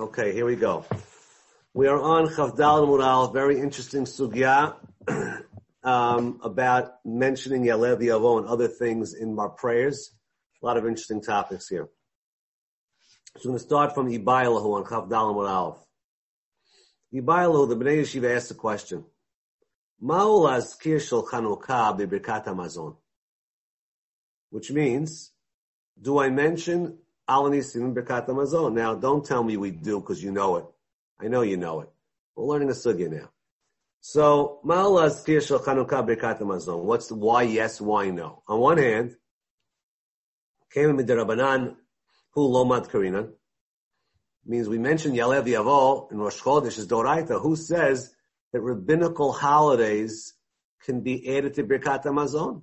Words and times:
Okay, 0.00 0.32
here 0.32 0.46
we 0.46 0.56
go. 0.56 0.86
We 1.74 1.86
are 1.86 2.00
on 2.00 2.28
Chavdal 2.28 2.86
Mural, 2.86 3.32
very 3.32 3.60
interesting 3.60 4.04
sugya 4.06 4.74
um, 5.84 6.40
about 6.42 6.92
mentioning 7.04 7.64
Yalev 7.64 8.00
Yavo 8.00 8.38
and 8.38 8.46
other 8.48 8.66
things 8.66 9.12
in 9.12 9.38
our 9.38 9.50
prayers. 9.50 10.14
A 10.62 10.66
lot 10.66 10.78
of 10.78 10.86
interesting 10.86 11.20
topics 11.20 11.68
here. 11.68 11.90
So 13.36 13.50
we're 13.50 13.50
going 13.50 13.58
to 13.58 13.64
start 13.64 13.94
from 13.94 14.08
Ibailahu 14.10 14.74
on 14.74 14.84
Chavdal 14.84 15.34
Mural. 15.34 15.86
Ibailahu, 17.12 17.68
the 17.68 17.76
Bnei 17.76 18.00
Yeshiva 18.00 18.34
asked 18.34 18.52
a 18.52 18.54
question. 18.54 19.04
Ma'ul 20.02 20.48
azkir 20.48 21.06
shel 21.06 21.26
Chanukah 21.26 21.94
Hamazon. 22.46 22.96
Which 24.48 24.70
means, 24.70 25.32
do 26.00 26.18
I 26.18 26.30
mention? 26.30 26.96
Now, 27.30 28.94
don't 28.94 29.24
tell 29.24 29.44
me 29.44 29.56
we 29.56 29.70
do 29.70 30.00
because 30.00 30.22
you 30.22 30.32
know 30.32 30.56
it. 30.56 30.64
I 31.20 31.28
know 31.28 31.42
you 31.42 31.56
know 31.56 31.80
it. 31.82 31.88
We're 32.34 32.44
learning 32.44 32.70
a 32.70 32.72
sugya 32.72 33.08
now. 33.10 33.30
So, 34.00 34.60
Ma'ul 34.64 35.00
azkir 35.08 35.46
shel 35.46 35.60
Chanukah 35.60 36.04
b'birkat 36.06 36.40
Hamazon. 36.40 36.82
What's 36.82 37.08
the 37.08 37.14
why 37.14 37.42
yes, 37.42 37.80
why 37.80 38.10
no? 38.10 38.42
On 38.48 38.58
one 38.58 38.78
hand, 38.78 39.14
came 40.72 40.90
in 40.90 40.96
Rabbanan, 41.06 41.76
who 42.32 42.48
lomad 42.48 42.90
karinan, 42.90 43.32
means 44.46 44.68
we 44.68 44.78
mentioned 44.78 45.16
Yalev 45.16 45.44
Yavo 45.44 46.10
in 46.10 46.18
Rosh 46.18 46.40
Chodesh 46.40 46.78
is 46.78 46.88
Doraita, 46.88 47.40
who 47.40 47.54
says 47.56 48.12
that 48.52 48.60
rabbinical 48.60 49.32
holidays 49.32 50.34
can 50.82 51.02
be 51.02 51.36
added 51.36 51.54
to 51.54 51.64
Birkat 51.64 52.04
Hamazon. 52.04 52.62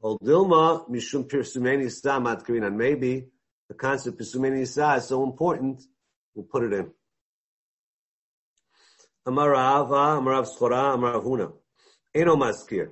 Well, 0.00 0.18
Dilma, 0.18 0.90
Mishum 0.90 1.28
Pirsumei 1.28 1.78
Nisa 1.78 2.10
Matkrin, 2.20 2.66
and 2.66 2.76
maybe 2.76 3.28
the 3.72 3.78
concept 3.78 4.20
of 4.20 4.26
Pirsumei 4.26 4.52
Nisa 4.52 4.96
is 4.96 5.06
so 5.06 5.24
important, 5.24 5.82
we'll 6.34 6.44
put 6.44 6.62
it 6.64 6.74
in. 6.74 6.90
Amarava, 9.26 10.20
Amarav 10.20 10.46
Schora, 10.46 10.94
Amarav 10.94 11.24
Huna. 11.24 11.52
Eno 12.14 12.36
Maskir. 12.36 12.90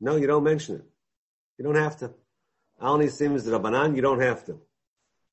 No, 0.00 0.16
you 0.16 0.26
don't 0.26 0.42
mention 0.42 0.76
it. 0.76 0.84
You 1.58 1.64
don't 1.64 1.74
have 1.74 1.98
to. 1.98 2.14
Alni 2.80 3.10
Sims 3.10 3.46
Rabbanan, 3.46 3.94
you 3.94 4.00
don't 4.00 4.22
have 4.22 4.42
to. 4.46 4.58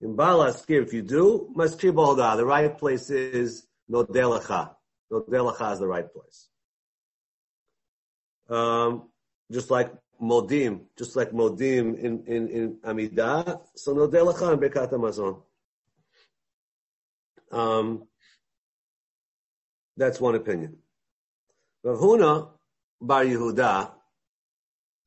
In 0.01 0.17
Baal 0.17 0.39
Askir, 0.39 0.83
if 0.83 0.93
you 0.93 1.01
do, 1.01 1.49
Maskir 1.55 1.93
Bohoda, 1.93 2.35
the 2.35 2.45
right 2.45 2.77
place 2.77 3.09
is 3.09 3.65
Nodelacha. 3.89 4.75
Nodelacha 5.09 5.73
is 5.73 5.79
the 5.79 5.87
right 5.87 6.07
place. 6.11 6.49
Um, 8.49 9.09
just 9.49 9.71
like 9.71 9.93
Modim, 10.21 10.81
just 10.97 11.15
like 11.15 11.31
Modim 11.31 11.97
in, 11.97 12.23
in, 12.25 12.47
in 12.49 12.77
Amidah, 12.85 13.61
so 13.75 13.95
Nodelacha 13.95 14.53
in 14.53 14.59
Birkat 14.59 14.91
Hamazon. 14.91 15.41
Um, 17.51 18.07
that's 19.95 20.19
one 20.19 20.35
opinion. 20.35 20.77
Rav 21.83 21.97
Huna 21.97 22.49
Bar 22.99 23.25
Yehuda, 23.25 23.91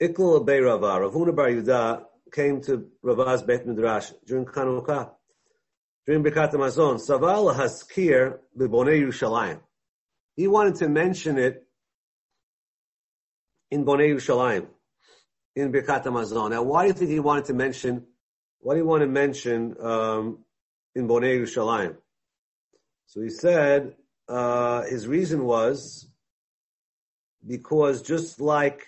Ikl 0.00 0.46
Bei 0.46 0.60
Rava, 0.60 1.00
Rav 1.00 1.12
Huna 1.12 1.34
Bar 1.34 1.48
Yehuda 1.48 2.04
came 2.32 2.60
to 2.62 2.86
Rav's 3.02 3.42
Beit 3.42 3.66
Midrash 3.66 4.12
during 4.26 4.46
Chanukah, 4.46 5.10
during 6.06 6.22
Birkat 6.22 6.52
Hamazon. 6.52 7.00
Saval 7.00 7.54
Haskir 7.54 8.38
B'Bonei 8.56 9.02
Yerushalayim. 9.02 9.60
He 10.36 10.46
wanted 10.46 10.76
to 10.76 10.88
mention 10.88 11.36
it 11.38 11.66
in 13.70 13.84
Bonei 13.84 14.14
Yerushalayim, 14.14 14.66
in 15.56 15.72
Birkat 15.72 16.04
Hamazon. 16.04 16.50
Now, 16.50 16.62
why 16.62 16.82
do 16.82 16.88
you 16.88 16.94
think 16.94 17.10
he 17.10 17.20
wanted 17.20 17.46
to 17.46 17.54
mention? 17.54 18.06
Why 18.60 18.74
do 18.74 18.80
you 18.80 18.86
want 18.86 19.02
to 19.02 19.06
mention 19.06 19.76
um, 19.80 20.44
in 20.94 21.08
Bonei 21.08 21.38
Yerushalayim? 21.38 21.96
So 23.06 23.20
he 23.22 23.30
said 23.30 23.96
uh, 24.28 24.82
his 24.82 25.08
reason 25.08 25.44
was 25.44 26.08
because 27.46 28.02
just 28.02 28.40
like 28.40 28.86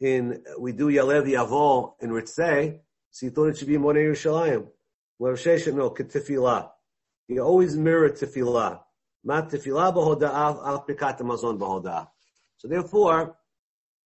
in 0.00 0.42
we 0.58 0.72
do 0.72 0.86
Yalev 0.86 1.26
Yavo 1.26 1.94
in 2.00 2.10
Ritzeh, 2.10 2.78
so 3.10 3.26
he 3.26 3.30
thought 3.30 3.48
it 3.48 3.58
should 3.58 3.68
be 3.68 3.74
in 3.74 3.82
Bonei 3.82 4.04
Yerushalayim. 4.06 4.68
Where 5.18 5.34
Sheshet 5.34 5.74
no 5.74 5.90
Tefillah. 5.90 6.70
He 7.28 7.38
always 7.38 7.76
mirror 7.76 8.10
Tefillah. 8.10 8.80
Mat 9.24 9.50
Tefillah 9.50 9.94
b'hoda'ah 9.94 10.66
al 10.66 10.84
Birkat 10.88 11.20
Hamazon 11.20 11.58
b'hoda'ah. 11.58 12.08
So 12.56 12.68
therefore, 12.68 13.36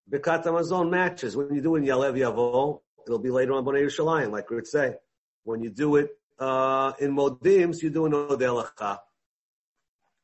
Birkat 0.09 0.45
Hamazon 0.45 0.89
matches. 0.89 1.35
When 1.35 1.53
you 1.53 1.61
do 1.61 1.75
it 1.75 1.79
in 1.79 1.85
Yalev 1.85 2.17
Yavo, 2.17 2.81
it'll 3.05 3.19
be 3.19 3.29
later 3.29 3.53
on 3.53 3.65
Bonei 3.65 3.83
Yerushalayim, 3.83 4.31
like 4.31 4.49
we 4.49 4.55
would 4.55 4.67
say. 4.67 4.95
When 5.43 5.61
you 5.61 5.69
do 5.69 5.97
it 5.97 6.11
uh, 6.39 6.93
in 6.99 7.13
Modim, 7.13 7.73
so 7.73 7.81
you 7.83 7.89
do 7.89 8.05
in 8.05 8.13
Odelacha. 8.13 8.99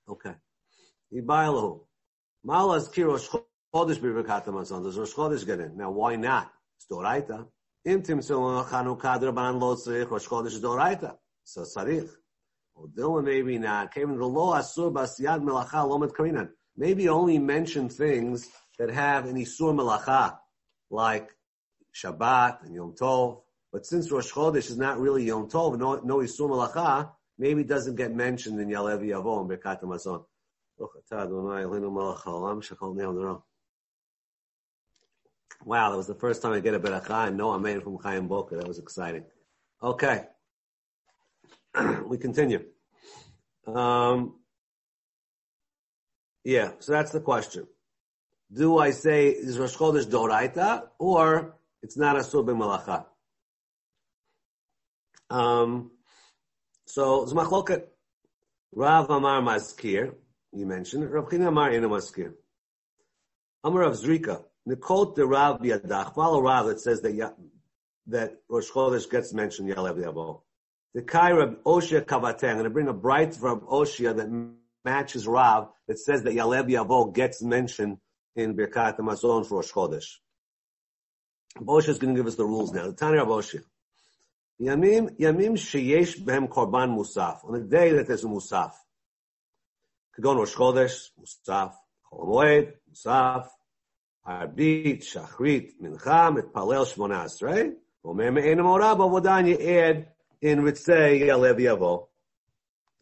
Okay. 0.08 0.34
Ibailahu. 1.14 1.82
Malaz 2.46 2.94
Kirosh 2.94 3.28
Chodesh 3.74 4.00
Birkat 4.00 4.46
Hamazon. 4.46 4.84
Does 4.84 4.98
Rosh 4.98 5.14
Chodesh 5.14 5.46
get 5.46 5.60
in? 5.60 5.78
Now, 5.78 5.92
why 5.92 6.16
not? 6.16 6.52
It's 6.78 6.86
Doraita. 6.90 7.46
Im 7.86 8.02
Timsul 8.02 8.66
Chanukah 8.66 9.20
Draban 9.20 9.60
Lo 9.60 9.76
Tzrich 9.76 10.10
Rosh 10.10 10.28
Chodesh 10.28 10.62
Doraita. 10.62 11.16
So 11.44 11.64
Sarich. 11.64 12.10
Odilma 12.78 13.24
maybe 13.24 13.58
not. 13.58 13.94
Came 13.94 14.18
the 14.18 14.26
Lo 14.26 14.54
Asur 14.54 14.94
Basiyad 14.94 15.42
Melacha 15.42 15.88
Lomet 15.88 16.12
Karinan. 16.12 16.50
Maybe 16.76 17.08
only 17.10 17.38
mention 17.38 17.90
things 17.90 18.50
that 18.86 18.94
have 18.94 19.26
an 19.28 19.36
Isur 19.36 19.74
Melacha, 19.74 20.38
like 20.90 21.30
Shabbat 21.96 22.66
and 22.66 22.76
Yom 22.76 22.94
Tov. 23.00 23.42
But 23.72 23.86
since 23.86 24.12
Rosh 24.12 24.32
Chodesh 24.32 24.70
is 24.70 24.78
not 24.78 25.00
really 25.00 25.24
Yom 25.24 25.50
Tov, 25.50 25.80
no, 25.80 25.96
no 26.04 26.18
Isur 26.18 26.50
Melacha, 26.50 27.10
maybe 27.38 27.62
it 27.62 27.68
doesn't 27.68 27.96
get 27.96 28.14
mentioned 28.14 28.60
in 28.60 28.68
Yalev 28.68 29.02
Yavo 29.02 29.40
and 29.40 29.50
Birkat 29.50 29.82
Hamazon. 29.82 30.26
Wow, 35.66 35.92
that 35.92 35.98
was 35.98 36.08
the 36.08 36.16
first 36.16 36.42
time 36.42 36.52
I 36.52 36.60
get 36.60 36.74
a 36.74 36.80
beracha 36.80 37.28
and 37.28 37.38
no 37.38 37.52
I 37.54 37.58
made 37.58 37.78
it 37.78 37.84
from 37.84 37.98
Chaim 38.00 38.28
Boker. 38.28 38.58
That 38.58 38.68
was 38.68 38.80
exciting. 38.80 39.24
Okay. 39.82 40.26
we 42.06 42.18
continue. 42.18 42.66
Um, 43.66 44.40
yeah, 46.44 46.72
so 46.80 46.92
that's 46.92 47.12
the 47.12 47.22
question. 47.22 47.66
Do 48.52 48.78
I 48.78 48.92
say 48.92 49.30
is 49.30 49.58
Rosh 49.58 49.76
Chodesh 49.76 50.06
Doraita 50.06 50.90
or 51.00 51.56
it's 51.82 51.98
not 51.98 52.18
a 52.18 52.24
Sur 52.24 52.44
Malacha? 52.44 53.06
Um, 55.30 55.92
so 56.86 57.24
it's. 57.24 57.34
Rav 58.76 59.10
Amar 59.10 59.42
Maskir, 59.42 60.16
you 60.52 60.66
mentioned. 60.66 61.12
Rav 61.12 61.30
China 61.30 61.48
Amar 61.48 61.72
Ena 61.72 61.90
Maskir. 61.90 62.34
Amar 63.64 63.82
Rav 63.82 63.94
Zrika. 63.94 64.44
Nikot 64.68 65.16
the 65.16 65.26
Rav 65.26 65.60
Biadach. 65.60 66.16
Follow 66.16 66.42
Rav 66.42 66.68
that 66.68 66.80
says 66.80 67.02
that 67.02 67.36
that 68.08 68.42
Rosh 68.50 68.70
Chodesh 68.70 69.10
gets 69.10 69.34
mentioned 69.34 69.70
Yalev 69.70 69.98
Yavo. 69.98 70.42
The 70.94 71.02
Kai 71.02 71.32
Rav 71.32 71.58
Oshia 71.66 72.02
Kavateh. 72.02 72.50
I'm 72.50 72.56
going 72.56 72.64
to 72.66 72.70
bring 72.70 72.88
a 72.88 72.94
bright 72.94 73.38
Rav 73.40 73.62
Oshia 73.62 74.16
that 74.16 74.54
matches 74.84 75.28
Rav 75.28 75.70
that 75.88 76.00
says 76.00 76.24
that 76.24 76.34
Yalev 76.34 76.70
Yavo 76.70 77.14
gets 77.14 77.42
mentioned 77.42 77.98
in 78.36 78.56
Birkat 78.56 78.98
Hamazon 78.98 79.46
for 79.46 79.56
Rosh 79.58 79.72
Chodesh. 79.72 80.06
Oshia 81.60 81.90
is 81.90 82.00
going 82.00 82.16
to 82.16 82.20
give 82.20 82.28
us 82.28 82.36
the 82.36 82.46
rules 82.46 82.72
now. 82.74 82.88
The 82.88 82.94
Tanya 82.94 83.26
Oshia. 83.26 83.64
Yamim, 84.62 85.18
yamim 85.20 85.54
sheyesh 85.54 86.20
behem 86.20 86.48
korban 86.48 86.98
musaf. 86.98 87.46
On 87.46 87.54
the 87.54 87.62
day 87.62 87.92
that 87.92 88.08
there's 88.08 88.24
a 88.24 88.28
musaf. 88.28 88.72
Kagon 90.18 90.38
Rosh 90.38 90.54
Chodesh, 90.54 91.10
musaf. 91.20 91.74
Chol 92.12 92.28
Moed, 92.28 92.74
musaf. 92.92 93.48
Arbit, 94.28 95.04
Shachrit, 95.04 95.72
Mincha, 95.82 96.36
Mitpalel, 96.36 96.86
Shmona 96.88 97.26
Asrei. 97.26 97.74
Omer 98.06 98.32
me'enem 98.32 98.66
ora 98.66 98.96
b'avodan 98.96 99.48
you 99.48 99.58
add 99.78 100.08
in 100.42 100.60
Ritzei 100.60 101.22
Yalev 101.22 101.60
Yavo. 101.60 102.08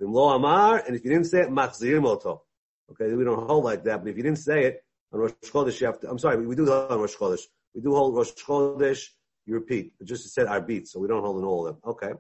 Vimlo 0.02 0.36
Amar, 0.36 0.84
and 0.86 0.96
if 0.96 1.04
you 1.04 1.12
didn't 1.12 1.28
say 1.28 1.42
it, 1.42 1.50
Machzir 1.50 2.02
Moto. 2.02 2.44
Okay, 2.92 3.14
we 3.14 3.24
don't 3.24 3.48
hold 3.48 3.64
like 3.64 3.84
that, 3.84 4.04
but 4.04 4.10
if 4.10 4.18
you 4.18 4.24
didn't 4.24 4.40
say 4.40 4.66
it, 4.66 4.84
on 5.12 5.20
Rosh 5.20 5.32
Chodesh 5.44 5.80
you 5.82 5.88
have 5.88 6.00
to, 6.02 6.10
I'm 6.10 6.20
sorry, 6.20 6.46
we 6.46 6.56
do 6.56 6.66
that 6.66 6.92
on 6.92 7.00
Rosh 7.00 7.16
Chodesh. 7.16 7.42
We 7.74 7.82
do 7.82 7.94
hold 7.94 8.16
Rosh 8.16 8.32
Chodesh, 8.32 9.08
you 9.46 9.56
repeat. 9.56 9.94
It 10.00 10.06
just 10.06 10.30
said 10.34 10.48
Arbit, 10.48 10.88
so 10.88 11.00
we 11.00 11.08
don't 11.08 11.24
hold 11.24 11.40
in 11.40 11.46
all 11.46 11.68
of 11.68 11.76
them. 11.76 11.82
Okay. 11.86 12.14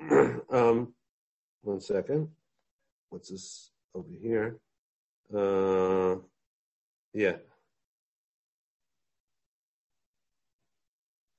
Um, 0.50 0.94
one 1.60 1.80
second. 1.80 2.28
What's 3.10 3.28
this 3.28 3.70
over 3.94 4.08
here? 4.18 4.58
Uh, 5.34 6.16
yeah. 7.12 7.36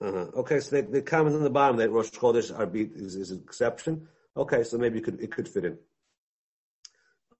Uh-huh. 0.01 0.27
Okay, 0.35 0.59
so 0.59 0.75
they, 0.75 0.81
they 0.81 1.01
comment 1.01 1.35
on 1.35 1.43
the 1.43 1.49
bottom 1.49 1.77
that 1.77 1.89
Rosh 1.89 2.09
Chodesh 2.09 2.53
Arbit 2.53 2.95
is, 2.95 3.15
is 3.15 3.31
an 3.31 3.41
exception. 3.43 4.07
Okay, 4.37 4.63
so 4.63 4.77
maybe 4.77 4.99
it 4.99 5.03
could 5.03 5.19
it 5.21 5.31
could 5.31 5.47
fit 5.47 5.65
in. 5.65 5.77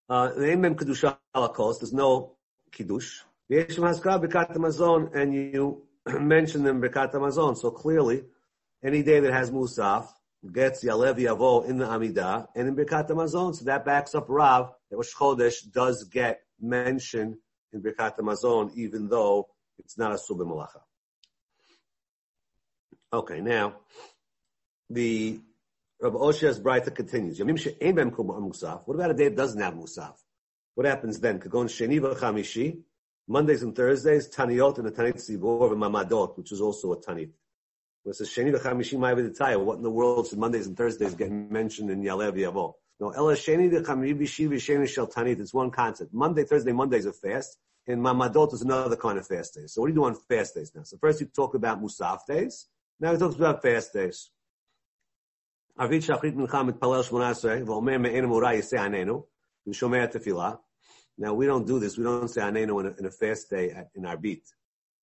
Uh, 0.10 0.34
the 0.34 0.52
Amen 0.52 0.76
Kedusha 0.76 1.18
Holocaust, 1.36 1.82
there's 1.82 1.94
no 1.94 2.36
Kiddush. 2.72 3.20
Yeshim 3.52 3.84
Haskar 3.88 4.20
Bekat 4.20 4.56
Hamazon, 4.56 5.14
and 5.16 5.34
you 5.34 5.84
mention 6.20 6.64
them 6.64 6.82
Bekat 6.82 7.14
Hamazon. 7.14 7.56
So 7.56 7.70
clearly, 7.70 8.24
any 8.84 9.04
day 9.04 9.20
that 9.20 9.32
has 9.32 9.52
Musaf, 9.52 10.08
gets 10.52 10.84
Yalev 10.84 11.18
Yavo 11.18 11.68
in 11.68 11.78
the 11.78 11.86
Amidah 11.86 12.48
and 12.56 12.68
in 12.68 12.76
Birkat 12.76 13.10
Hamazon. 13.10 13.56
So 13.56 13.66
that 13.66 13.86
backs 13.86 14.16
up 14.16 14.26
Rav 14.30 14.72
that 14.90 14.98
Rosh 14.98 15.14
Chodesh 15.14 15.72
does 15.72 16.06
get 16.06 16.42
mentioned 16.60 17.36
in 17.74 17.82
Birkat 17.82 18.18
Hamazon, 18.18 18.74
even 18.76 19.10
though 19.10 19.50
it's 19.78 19.98
not 19.98 20.12
a 20.12 20.16
Subim. 20.16 20.66
Okay, 23.12 23.42
now 23.42 23.76
the 24.90 25.40
Rabbi 26.02 26.16
Oshia's 26.16 26.62
Braita 26.62 26.96
continues. 26.96 27.40
What 27.40 28.96
about 28.96 29.12
a 29.12 29.14
day 29.14 29.26
that 29.26 29.36
doesn't 29.36 29.60
have 29.60 29.74
Musaf? 29.74 30.14
What 30.76 30.86
happens 30.88 31.20
then? 31.20 31.42
Kagon 31.42 31.66
Sheni 31.66 32.00
v'Chamishi, 32.00 32.80
Mondays 33.28 33.64
and 33.64 33.76
Thursdays, 33.76 34.30
Taniot 34.30 34.78
and 34.78 34.88
the 34.88 34.92
Tanit 34.92 35.16
Tzibor 35.16 35.74
and 35.74 35.82
Mamadot, 35.82 36.38
which 36.38 36.54
is 36.54 36.62
also 36.62 36.94
a 36.94 36.98
Tanit. 37.02 37.32
It 38.06 38.16
says 38.16 38.30
Sheni 38.30 38.56
v'Chamishi 38.56 38.98
Ma'aviditaya. 38.98 39.62
What 39.62 39.76
in 39.76 39.84
the 39.84 39.92
world 39.92 40.30
should 40.30 40.40
Mondays 40.40 40.68
and 40.68 40.78
Thursdays 40.78 41.16
get 41.16 41.30
mentioned 41.30 41.92
in 41.92 42.02
Yalev 42.02 42.38
Yavo? 42.38 42.76
No, 43.02 43.10
Ela 43.10 43.34
Sheni 43.34 43.70
v'Chamishi 43.70 44.48
v'Sheni 44.48 44.88
Shel 44.88 45.08
Tanit. 45.08 45.42
It's 45.42 45.54
one 45.54 45.70
concept. 45.70 46.14
Monday, 46.14 46.46
Thursday, 46.46 46.72
Mondays 46.72 47.08
are 47.08 47.12
fast, 47.12 47.58
and 47.88 48.02
Mamadot 48.02 48.54
is 48.54 48.62
another 48.62 48.96
kind 48.96 49.18
of 49.20 49.28
fast 49.28 49.56
day. 49.56 49.66
So 49.66 49.82
what 49.82 49.88
do 49.88 49.94
you 49.94 50.00
do 50.00 50.06
on 50.06 50.16
fast 50.16 50.56
days 50.56 50.72
now? 50.74 50.84
So 50.84 50.96
first 50.98 51.20
you 51.20 51.28
talk 51.28 51.56
about 51.56 51.82
Musaf 51.84 52.26
days. 52.26 52.68
Now 53.02 53.12
he 53.12 53.18
talks 53.18 53.36
about 53.36 53.62
fast 53.62 53.92
days. 53.92 54.32
ערבית 55.79 56.03
שחרית 56.03 56.35
מנחה 56.35 56.63
מתפלל 56.63 57.03
שמונה 57.03 57.31
עשרה, 57.31 57.57
ואומר 57.67 57.99
מעין 57.99 58.25
אמורה 58.25 58.55
יעשה 58.55 58.85
עננו, 58.85 59.27
ושומע 59.67 60.07
תפילה. 60.07 60.53
Now 61.21 61.33
we 61.33 61.47
don't 61.47 61.67
do 61.67 61.79
this, 61.79 61.99
we 61.99 62.05
don't 62.05 62.29
say 62.29 62.43
עננו 62.43 62.81
in 62.81 62.87
a, 62.87 63.01
in 63.01 63.07
a 63.07 63.11
fast 63.11 63.51
day 63.51 63.71
at, 63.71 63.89
in 63.95 64.07
our 64.07 64.17
beat. 64.17 64.45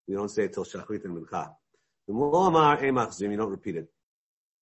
We 0.07 0.15
don't 0.15 0.29
say 0.29 0.43
it 0.43 0.53
till 0.53 0.65
shachrit 0.65 1.05
and 1.05 1.15
mincha. 1.17 1.47
ולא 2.07 2.47
אמר 2.47 2.75
אין 2.79 2.95
מחזירים, 2.95 3.31
you 3.31 3.41
don't 3.41 3.51
repeat 3.51 3.75
it. 3.75 4.01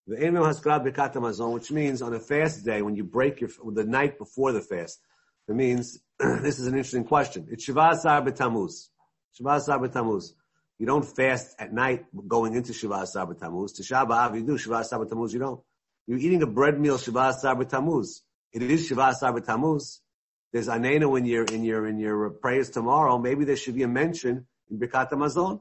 ואין 0.08 0.34
מהם 0.34 0.44
השכרה 0.44 0.80
ברכת 0.80 1.16
המזון, 1.16 1.60
which 1.60 1.72
means 1.72 2.02
on 2.02 2.14
a 2.14 2.20
fast 2.20 2.66
day, 2.66 2.82
when 2.82 2.96
you 2.96 3.04
break 3.04 3.42
your, 3.42 3.50
the 3.74 3.84
night 3.84 4.18
before 4.18 4.52
the 4.52 4.62
fast, 4.62 5.00
it 5.48 5.56
means, 5.56 6.00
this 6.44 6.60
is 6.60 6.68
an 6.68 6.76
interesting 6.76 7.04
question. 7.04 7.48
It's 7.50 7.64
Shiva 7.64 7.90
Asar 7.94 8.22
B'Tamuz. 8.22 8.90
Shiva 9.34 9.50
Asar 9.50 9.80
B'Tamuz. 9.80 10.34
You 10.78 10.86
don't 10.86 11.06
fast 11.06 11.56
at 11.60 11.74
night 11.74 12.06
going 12.28 12.56
into 12.56 12.74
Shiva 12.74 13.02
Asar 13.06 13.28
B'Tamuz. 13.28 13.70
Tisha 13.80 14.08
B'Av 14.08 14.36
you 14.36 14.44
do, 14.44 14.58
Shiva 14.58 14.76
Asar 14.76 15.00
B'Tamuz 15.00 15.34
you 15.34 15.40
don't. 15.40 15.62
You're 16.07 16.19
eating 16.19 16.43
a 16.43 16.47
bread 16.47 16.79
meal 16.79 16.99
Shiva 16.99 17.31
Asar 17.31 17.57
B'Tamuz. 17.57 18.21
It 18.53 18.63
is 18.63 18.87
Shiva 18.87 19.09
Asar 19.09 19.33
B'Tamuz. 19.33 20.01
There's 20.53 20.69
Anena 20.69 21.19
in 21.19 21.25
your, 21.27 21.45
in 21.45 21.65
your, 21.65 21.87
in 21.87 21.99
your 21.99 22.31
prayers 22.31 22.71
tomorrow. 22.71 23.19
Maybe 23.19 23.45
there 23.45 23.57
should 23.57 23.75
be 23.75 23.83
a 23.83 23.89
mention 23.89 24.47
in 24.71 24.79
Birkat 24.79 25.11
HaMazon. 25.11 25.61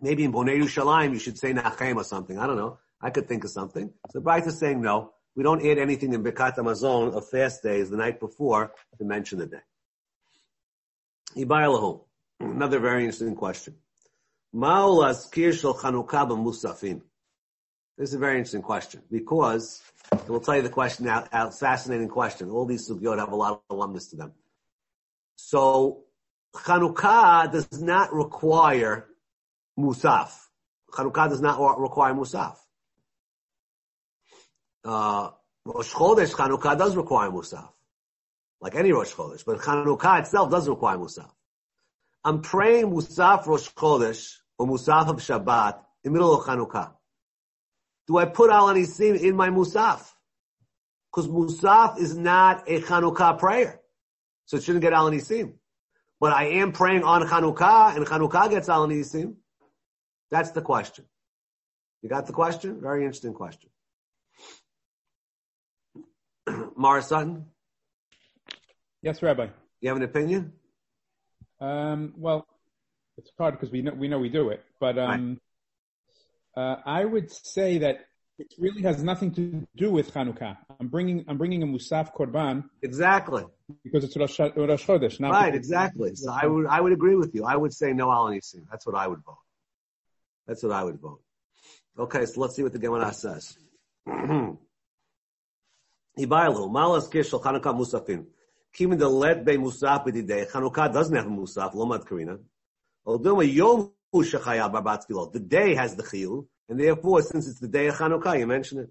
Maybe 0.00 0.24
in 0.24 0.32
Bonei 0.32 0.58
Yerushalayim 0.60 1.12
you 1.12 1.18
should 1.18 1.38
say 1.38 1.54
Nachem 1.54 1.96
or 1.96 2.04
something. 2.04 2.38
I 2.38 2.46
don't 2.46 2.56
know. 2.56 2.78
I 3.00 3.10
could 3.10 3.28
think 3.28 3.44
of 3.44 3.50
something. 3.50 3.88
So 4.10 4.18
the 4.18 4.20
Bright 4.20 4.46
is 4.46 4.58
saying 4.58 4.82
no. 4.82 5.12
We 5.34 5.42
don't 5.42 5.64
add 5.64 5.78
anything 5.78 6.12
in 6.12 6.22
Birkat 6.22 6.56
HaMazon 6.56 7.14
of 7.14 7.28
fast 7.28 7.62
days 7.62 7.88
the 7.88 7.96
night 7.96 8.20
before 8.20 8.72
to 8.98 9.04
mention 9.04 9.38
the 9.38 9.46
day. 9.46 9.62
Ibayalahum. 11.36 12.02
Another 12.40 12.80
very 12.80 13.04
interesting 13.04 13.36
question. 13.36 13.76
Ma'ul 14.54 15.02
Azkir 15.08 15.58
Shel 15.58 15.74
Chanukah 15.74 16.28
Musafim. 16.28 17.00
This 17.98 18.08
is 18.08 18.14
a 18.14 18.18
very 18.18 18.38
interesting 18.38 18.62
question 18.62 19.02
because 19.10 19.82
we'll 20.26 20.40
tell 20.40 20.56
you 20.56 20.62
the 20.62 20.70
question 20.70 21.06
now. 21.06 21.26
A 21.30 21.50
fascinating 21.50 22.08
question. 22.08 22.50
All 22.50 22.64
these 22.64 22.88
sugyot 22.88 23.18
have 23.18 23.32
a 23.32 23.36
lot 23.36 23.52
of 23.52 23.60
alumnus 23.76 24.08
to 24.08 24.16
them. 24.16 24.32
So 25.36 26.04
Chanukah 26.54 27.52
does 27.52 27.82
not 27.82 28.14
require 28.14 29.08
musaf. 29.78 30.30
Chanukah 30.90 31.28
does 31.28 31.42
not 31.42 31.78
require 31.78 32.14
musaf. 32.14 32.56
Uh, 34.84 35.30
Rosh 35.64 35.92
Chodesh 35.92 36.32
Chanukah 36.32 36.76
does 36.78 36.96
require 36.96 37.30
musaf, 37.30 37.68
like 38.60 38.74
any 38.74 38.92
Rosh 38.92 39.12
Chodesh, 39.12 39.44
but 39.44 39.58
Chanukah 39.58 40.20
itself 40.20 40.50
does 40.50 40.66
require 40.68 40.96
musaf. 40.96 41.30
I'm 42.24 42.40
praying 42.40 42.90
musaf 42.90 43.46
Rosh 43.46 43.68
Chodesh 43.70 44.36
or 44.58 44.66
musaf 44.66 45.08
of 45.08 45.16
Shabbat 45.16 45.78
in 46.04 46.12
the 46.12 46.18
middle 46.18 46.34
of 46.34 46.46
Chanukah 46.46 46.92
do 48.06 48.18
I 48.18 48.24
put 48.24 48.50
Al 48.50 48.68
Anisim 48.68 49.18
in 49.20 49.36
my 49.36 49.48
Musaf? 49.48 50.10
Because 51.10 51.28
Musaf 51.30 51.98
is 51.98 52.16
not 52.16 52.68
a 52.68 52.80
Chanukah 52.80 53.38
prayer. 53.38 53.80
So 54.46 54.56
it 54.56 54.62
shouldn't 54.62 54.82
get 54.82 54.92
Al 54.92 55.10
Anisim. 55.10 55.54
But 56.20 56.32
I 56.32 56.44
am 56.60 56.72
praying 56.72 57.04
on 57.04 57.22
Chanukah, 57.22 57.96
and 57.96 58.06
Chanukah 58.06 58.50
gets 58.50 58.68
Al 58.68 58.86
Anisim. 58.86 59.36
That's 60.30 60.50
the 60.52 60.62
question. 60.62 61.04
You 62.02 62.08
got 62.08 62.26
the 62.26 62.32
question? 62.32 62.80
Very 62.80 63.02
interesting 63.02 63.34
question. 63.34 63.70
Mara 66.76 67.02
Sutton? 67.02 67.46
Yes, 69.02 69.22
Rabbi. 69.22 69.48
You 69.80 69.88
have 69.88 69.96
an 69.96 70.04
opinion? 70.04 70.52
Um, 71.60 72.14
well, 72.16 72.46
it's 73.18 73.30
hard 73.38 73.54
because 73.54 73.70
we 73.70 73.82
know 73.82 73.92
we 73.92 74.08
know 74.08 74.18
we 74.18 74.28
do 74.28 74.50
it, 74.50 74.64
but 74.80 74.98
um. 74.98 75.40
Uh, 76.56 76.76
I 76.84 77.04
would 77.04 77.30
say 77.30 77.78
that 77.78 78.06
it 78.38 78.54
really 78.58 78.82
has 78.82 79.02
nothing 79.02 79.32
to 79.34 79.66
do 79.76 79.90
with 79.90 80.12
Hanukkah. 80.12 80.56
I'm 80.80 80.88
bringing 80.88 81.24
I'm 81.28 81.38
bringing 81.38 81.62
a 81.62 81.66
Musaf 81.66 82.14
Korban. 82.14 82.64
Exactly. 82.82 83.44
Because 83.84 84.04
it's 84.04 84.16
Rosh, 84.16 84.38
Rosh 84.38 84.86
Chodesh. 84.86 85.20
right, 85.20 85.54
exactly. 85.54 86.14
So 86.14 86.30
I 86.30 86.46
would 86.46 86.66
I 86.66 86.80
would 86.80 86.92
agree 86.92 87.16
with 87.16 87.34
you. 87.34 87.44
I 87.44 87.56
would 87.56 87.72
say 87.72 87.92
no 87.92 88.10
Al 88.10 88.26
Nisim. 88.26 88.66
That's 88.70 88.86
what 88.86 88.96
I 88.96 89.06
would 89.06 89.22
vote. 89.24 89.38
That's 90.46 90.62
what 90.62 90.72
I 90.72 90.82
would 90.82 91.00
vote. 91.00 91.22
Okay, 91.98 92.26
so 92.26 92.40
let's 92.40 92.56
see 92.56 92.62
what 92.62 92.72
the 92.72 92.78
Gemara 92.78 93.12
says. 93.12 93.56
Ibaylu, 94.08 94.58
Malas 96.18 97.10
Kishal 97.10 97.42
Chanukah 97.42 97.74
Musafin. 97.74 98.26
Kimin 98.76 98.98
the 98.98 99.08
let 99.08 99.44
be 99.44 99.56
Musaf. 99.56 100.04
Chanukah 100.06 100.92
doesn't 100.92 101.14
have 101.14 101.26
Musaf, 101.26 101.74
Lomad 101.74 102.06
Karina. 102.06 102.38
Although 103.04 103.40
a 103.40 103.44
Yom 103.44 103.92
the 104.12 105.44
day 105.46 105.74
has 105.74 105.96
the 105.96 106.02
chiyuv, 106.02 106.46
and 106.68 106.78
therefore, 106.78 107.22
since 107.22 107.48
it's 107.48 107.60
the 107.60 107.68
day 107.68 107.86
of 107.88 107.96
Chanukah, 107.96 108.38
you 108.38 108.46
mention 108.46 108.78
it. 108.78 108.90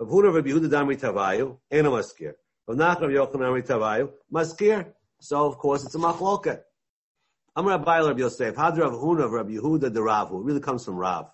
Huna 0.00 0.32
Rabbi 0.34 0.50
Yehuda 0.50 0.68
Damri 0.68 0.98
Tavayu, 0.98 1.58
Maskir. 1.72 2.34
Nachman 2.68 3.10
Yochanan 3.10 3.66
Tavayu, 3.66 4.10
Maskir. 4.32 4.92
So, 5.20 5.46
of 5.46 5.58
course, 5.58 5.84
it's 5.84 5.94
a 5.94 5.98
machloket. 5.98 6.60
Amar 7.56 7.78
Rabbi 7.78 8.00
Rabbi 8.00 8.20
Yosef, 8.20 8.54
Hadra 8.54 8.82
of 8.82 8.92
Huna 8.92 9.30
Rabbi 9.30 9.52
Yehuda 9.52 9.92
the 9.92 10.02
Rav, 10.02 10.28
who 10.28 10.42
really 10.42 10.60
comes 10.60 10.84
from 10.84 10.96
Rav. 10.96 11.30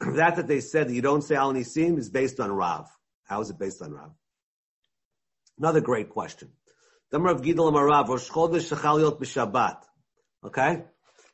that 0.00 0.36
that 0.36 0.48
they 0.48 0.60
said 0.60 0.88
that 0.88 0.94
you 0.94 1.02
don't 1.02 1.22
say 1.22 1.36
Al 1.36 1.52
Nisim 1.52 1.98
is 1.98 2.10
based 2.10 2.40
on 2.40 2.50
Rav. 2.50 2.88
How 3.24 3.40
is 3.40 3.50
it 3.50 3.58
based 3.58 3.80
on 3.82 3.92
Rav? 3.92 4.10
Another 5.58 5.80
great 5.80 6.10
question. 6.10 6.50
Gidal 7.12 8.08
Rosh 8.08 8.28
Chodesh 8.28 8.70
Yot 8.70 9.20
B'Shabbat. 9.20 9.82
Okay? 10.44 10.82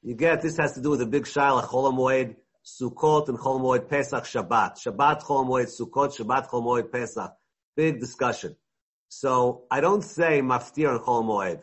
You 0.03 0.15
get 0.15 0.41
this 0.41 0.57
has 0.57 0.73
to 0.75 0.81
do 0.81 0.91
with 0.91 1.03
a 1.03 1.07
big 1.07 1.25
shaila 1.25 1.63
Chol 1.65 1.93
Moed 1.93 2.37
Sukkot 2.65 3.29
and 3.29 3.39
Chol 3.39 3.61
Moed 3.61 3.89
Pesach 3.89 4.25
Shabbat. 4.25 4.79
Shabbat 4.83 5.23
Chol 5.23 5.47
Moed 5.47 5.69
Sukkot, 5.69 6.17
Shabbat 6.17 6.49
Chol 6.49 6.63
Moed 6.63 6.91
Pesach. 6.91 7.31
Big 7.77 8.01
discussion. 8.01 8.57
So 9.09 9.65
I 9.71 9.83
don't 9.83 10.03
say 10.03 10.41
maftir 10.41 10.89
on 10.89 11.01
Chol 11.01 11.25
Moed. 11.25 11.61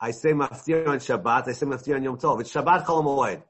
I 0.00 0.12
say 0.12 0.32
maftir 0.32 0.86
on 0.86 0.98
Shabbat. 0.98 1.48
I 1.48 1.52
say 1.52 1.66
maftir 1.66 1.96
on 1.96 2.04
Yom 2.04 2.16
Tov. 2.16 2.40
It's 2.40 2.52
Shabbat 2.52 2.84
Chol 2.84 3.02
Moed. 3.02 3.42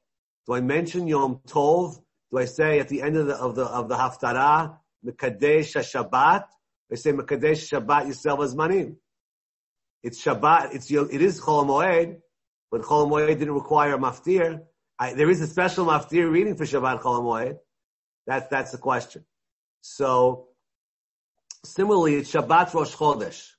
Do 0.47 0.55
I 0.55 0.63
mention 0.63 1.07
Yom 1.07 1.41
Tov? 1.47 2.01
Do 2.31 2.39
I 2.39 2.47
say 2.47 2.81
at 2.81 2.89
the 2.89 3.03
end 3.03 3.19
of 3.19 3.27
the 3.27 3.35
of 3.35 3.55
the 3.55 3.65
of 3.65 3.91
the 3.91 3.97
haftarah 3.97 4.79
Mekadesh 5.05 5.77
Shabbat? 5.77 6.45
I 6.91 6.95
say 6.95 7.13
Mekadesh 7.13 7.71
Shabbat 7.71 8.07
Yisrael 8.07 8.55
Zmanim. 8.55 8.97
It's 10.03 10.25
Shabbat. 10.25 10.75
It's 10.75 10.91
it 10.91 11.21
is 11.21 11.43
Chol 11.43 11.67
Moed 11.67 12.23
but 12.73 12.81
Chol 12.81 13.27
didn't 13.27 13.53
require 13.53 13.93
a 13.93 13.99
maftir. 13.99 14.63
I, 14.99 15.13
there 15.13 15.29
is 15.29 15.43
a 15.43 15.47
special 15.47 15.85
maftir 15.85 16.33
reading 16.33 16.57
for 16.57 16.65
Shabbat 16.65 17.03
Chol. 17.03 17.59
That's, 18.27 18.49
that's 18.49 18.73
the 18.73 18.79
question. 18.79 19.27
So, 19.83 20.49
similarly, 21.65 22.15
it's 22.15 22.33
Shabbat 22.33 22.73
Rosh 22.73 22.95
Chodesh. 22.97 23.51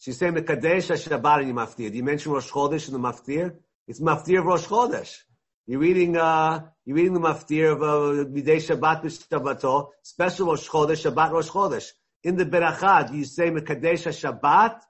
She's 0.00 0.18
saying 0.18 0.34
the 0.34 0.42
Mekadesh 0.42 0.90
Shabbat 0.90 1.42
in 1.42 1.48
your 1.48 1.56
maftir. 1.56 1.90
Do 1.92 1.96
you 1.96 2.02
mention 2.02 2.32
Rosh 2.32 2.50
Chodesh 2.50 2.88
in 2.88 2.94
the 2.94 2.98
maftir? 2.98 3.54
It's 3.86 4.00
maftir 4.00 4.40
of 4.40 4.46
Rosh 4.46 4.66
Chodesh. 4.66 5.20
You're 5.66 5.78
reading, 5.78 6.16
uh, 6.16 6.66
you're 6.84 6.96
reading 6.96 7.14
the 7.14 7.20
maftir 7.20 7.70
of, 7.70 7.82
uh, 7.82 8.28
Midei 8.28 8.56
Shabbat 8.56 9.04
B'Shabbato, 9.04 9.90
special 10.02 10.48
Rosh 10.48 10.68
Chodesh, 10.68 11.08
Shabbat 11.08 11.30
Rosh 11.30 11.48
Chodesh. 11.48 11.92
In 12.24 12.36
the 12.36 12.46
Berachad, 12.46 13.14
you 13.14 13.24
say 13.24 13.50
Mekadesh 13.50 14.08
Shabbat, 14.08 14.80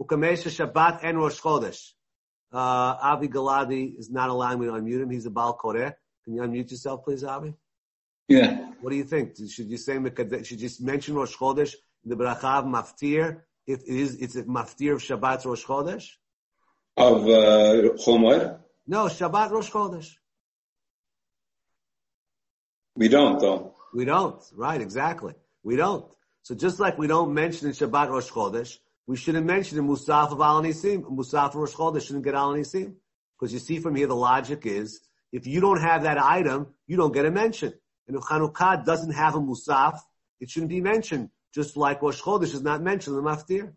Ukamesh 0.00 0.44
Shabbat 0.46 1.00
and 1.02 1.18
Rosh 1.18 1.40
Chodesh. 1.40 1.94
Uh, 2.52 2.96
Avi 3.00 3.28
Galadi 3.28 3.98
is 3.98 4.10
not 4.10 4.28
allowing 4.28 4.60
me 4.60 4.66
to 4.66 4.72
unmute 4.72 5.02
him. 5.02 5.10
He's 5.10 5.26
a 5.26 5.30
Baal 5.30 5.56
Koreh. 5.56 5.94
Can 6.24 6.34
you 6.34 6.42
unmute 6.42 6.70
yourself, 6.70 7.04
please, 7.04 7.24
Avi? 7.24 7.54
Yeah. 8.28 8.70
What 8.80 8.90
do 8.90 8.96
you 8.96 9.04
think? 9.04 9.36
Should 9.36 9.68
you 9.68 9.76
say, 9.76 9.94
should 9.94 10.50
you 10.50 10.56
just 10.56 10.80
mention 10.80 11.14
Rosh 11.14 11.36
Chodesh, 11.36 11.74
the 12.04 12.14
Berachav 12.14 12.64
Maftir, 12.66 13.42
if 13.66 13.80
it 13.80 13.88
is, 13.88 14.16
it's 14.16 14.36
a 14.36 14.44
Maftir 14.44 14.92
of 14.94 15.00
Shabbat 15.00 15.44
Rosh 15.44 15.64
Chodesh? 15.64 16.08
Of, 16.96 17.22
uh, 17.26 17.94
Chomer? 17.96 18.58
No, 18.86 19.06
Shabbat 19.06 19.50
Rosh 19.50 19.70
Chodesh. 19.70 20.10
We 22.96 23.08
don't 23.08 23.40
though. 23.40 23.74
We 23.94 24.04
don't. 24.04 24.42
Right, 24.54 24.80
exactly. 24.80 25.34
We 25.62 25.76
don't. 25.76 26.04
So 26.42 26.54
just 26.54 26.80
like 26.80 26.98
we 26.98 27.06
don't 27.06 27.32
mention 27.32 27.68
in 27.68 27.72
Shabbat 27.72 28.10
Rosh 28.10 28.30
Chodesh, 28.30 28.78
we 29.06 29.16
shouldn't 29.16 29.46
mention 29.46 29.78
in 29.78 29.86
Musaf 29.86 30.32
of 30.32 30.40
Al 30.40 30.62
Nisim. 30.62 31.02
Musaf 31.02 31.48
of 31.48 31.54
Rosh 31.56 31.74
Chodesh 31.74 32.06
shouldn't 32.06 32.24
get 32.24 32.34
Al 32.34 32.54
Nisim. 32.54 32.94
Because 33.38 33.52
you 33.52 33.58
see 33.58 33.78
from 33.80 33.96
here, 33.96 34.06
the 34.06 34.14
logic 34.14 34.64
is, 34.64 35.00
if 35.32 35.46
you 35.46 35.60
don't 35.60 35.80
have 35.80 36.04
that 36.04 36.18
item, 36.18 36.68
you 36.86 36.96
don't 36.96 37.12
get 37.12 37.26
a 37.26 37.30
mention. 37.30 37.72
And 38.06 38.16
if 38.16 38.22
Chanukah 38.22 38.84
doesn't 38.84 39.12
have 39.12 39.34
a 39.34 39.40
Musaf, 39.40 39.98
it 40.40 40.50
shouldn't 40.50 40.70
be 40.70 40.80
mentioned. 40.80 41.30
Just 41.52 41.76
like 41.76 42.00
Rosh 42.02 42.20
Chodesh 42.20 42.54
is 42.54 42.62
not 42.62 42.82
mentioned 42.82 43.16
in 43.16 43.24
the 43.24 43.30
Maftir. 43.30 43.72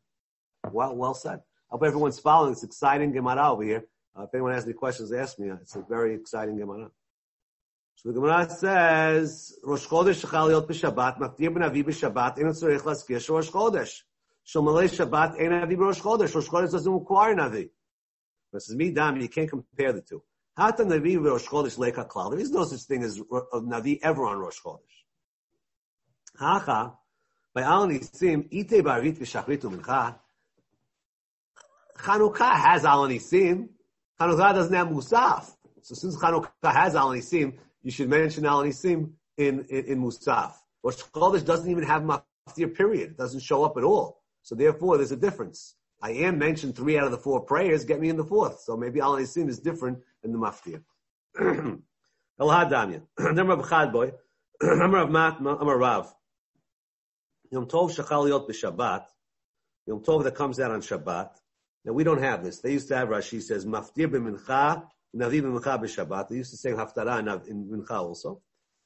Well, 0.72 0.96
well 0.96 1.14
said. 1.14 1.40
I 1.40 1.42
hope 1.72 1.84
everyone's 1.84 2.20
following. 2.20 2.54
It's 2.54 2.64
exciting 2.64 3.12
Gemara 3.12 3.52
over 3.52 3.64
here. 3.64 3.86
Uh, 4.18 4.24
if 4.24 4.34
anyone 4.34 4.54
has 4.54 4.64
any 4.64 4.74
questions, 4.74 5.12
ask 5.12 5.40
me. 5.40 5.50
It's 5.50 5.76
a 5.76 5.82
very 5.82 6.16
exciting 6.16 6.58
Gemara. 6.58 6.90
So 7.96 8.10
the 8.10 8.14
Gemara 8.14 8.50
says, 8.50 9.58
Rosh 9.64 9.88
Chodesh 9.88 10.24
shechal 10.24 10.52
yot 10.52 10.68
ben 11.38 11.64
avi 11.64 11.84
b'Shabbat, 11.84 12.38
ein 12.38 12.46
tzorich 12.46 12.82
laskir 12.82 13.30
Rosh 13.30 13.50
Chodesh. 13.50 14.02
Shomalei 14.48 14.88
Shabbat, 14.90 15.40
ein 15.40 15.54
avi 15.54 15.76
b'Rosh 15.76 16.02
Chodesh. 16.02 16.34
Rosh 16.34 16.48
Chodesh 16.48 16.72
doesn't 16.72 16.92
require 16.92 17.34
an 17.34 17.40
avi. 17.40 17.70
This 18.54 18.70
is 18.70 18.76
me, 18.76 18.92
dam, 18.92 19.20
you 19.20 19.28
can't 19.28 19.50
compare 19.50 19.94
the 19.94 20.02
two. 20.02 20.22
Hata 20.58 20.84
navi 20.84 21.18
v'Rosh 21.18 21.46
Chodesh 21.46 21.78
leika 21.78 22.08
klal. 22.08 22.32
There 22.32 22.40
is 22.40 22.52
no 22.52 22.64
such 22.64 22.82
thing 22.82 23.04
as 23.04 23.20
navi 23.20 24.00
ever 24.02 24.26
on 24.26 24.38
Rosh 24.38 24.62
Chodesh. 24.62 24.80
Hacha, 26.38 26.94
by 27.54 27.62
al 27.62 27.88
nisim, 27.88 28.48
ite 28.52 28.84
ba'arit 28.84 29.18
v'shachrit 29.18 29.62
u'mincha, 29.62 30.16
Chanukah 31.98 32.56
has 32.56 32.86
al 32.86 33.08
nisim. 33.08 33.70
Chanukah 34.20 34.54
doesn't 34.54 34.74
have 34.74 34.88
musaf. 34.88 35.52
So 35.82 35.96
since 35.96 36.18
Chanukah 36.18 36.50
has 36.64 36.96
al 36.96 37.10
nisim, 37.10 37.58
you 37.86 37.92
should 37.92 38.10
mention 38.10 38.48
Al 38.48 38.64
Nisim 38.64 39.12
in, 39.38 39.64
in, 39.70 39.86
in 39.86 40.02
Musaf. 40.02 40.54
Rosh 40.84 41.04
Chodesh 41.14 41.46
doesn't 41.46 41.70
even 41.70 41.84
have 41.84 42.02
Maftir 42.02 42.76
period. 42.76 43.12
It 43.12 43.18
doesn't 43.18 43.42
show 43.42 43.64
up 43.64 43.78
at 43.78 43.84
all. 43.84 44.24
So 44.46 44.54
therefore, 44.54 44.98
there's 44.98 45.12
a 45.12 45.18
difference. 45.18 45.74
I 46.04 46.12
am 46.12 46.38
mentioned 46.38 46.76
three 46.76 47.00
out 47.00 47.06
of 47.06 47.12
the 47.12 47.18
four 47.18 47.42
prayers, 47.42 47.84
get 47.84 48.00
me 48.00 48.10
in 48.10 48.16
the 48.16 48.24
fourth. 48.24 48.60
So 48.60 48.78
maybe 48.78 49.00
Al 49.00 49.16
Nisim 49.16 49.50
is 49.50 49.58
different 49.58 49.98
than 50.22 50.34
the 50.34 50.38
Maftir. 50.38 50.84
El 52.40 52.48
Hadamya. 52.48 53.02
Number 53.20 53.54
of 53.54 53.62
Chadboy. 53.62 54.14
Number 54.62 55.00
of 55.00 55.10
Mat, 55.10 55.42
Number 55.42 55.76
Rav. 55.76 56.14
Yom 57.50 57.66
Tov 57.66 57.90
Shachal 57.96 58.30
Yot 58.30 58.48
B'Shabbat. 58.48 59.06
Yom 59.88 60.02
Tov 60.02 60.24
that 60.26 60.36
comes 60.36 60.60
out 60.60 60.70
on 60.70 60.82
Shabbat. 60.82 61.32
Now 61.84 61.94
we 61.94 62.04
don't 62.04 62.22
have 62.22 62.44
this. 62.44 62.60
They 62.60 62.74
used 62.74 62.88
to 62.90 62.98
have 62.98 63.08
Rashi 63.08 63.42
says 63.42 63.66
Maftir 63.66 64.08
b'Mincha 64.08 64.84
Navi 65.16 65.42
b'Mincha 65.42 65.82
b'Shabbat. 65.82 66.28
They 66.30 66.36
used 66.36 66.52
to 66.52 66.58
say 66.58 66.70
Haftarah 66.70 67.48
in 67.48 67.66
Mincha 67.66 67.94
also. 67.94 68.44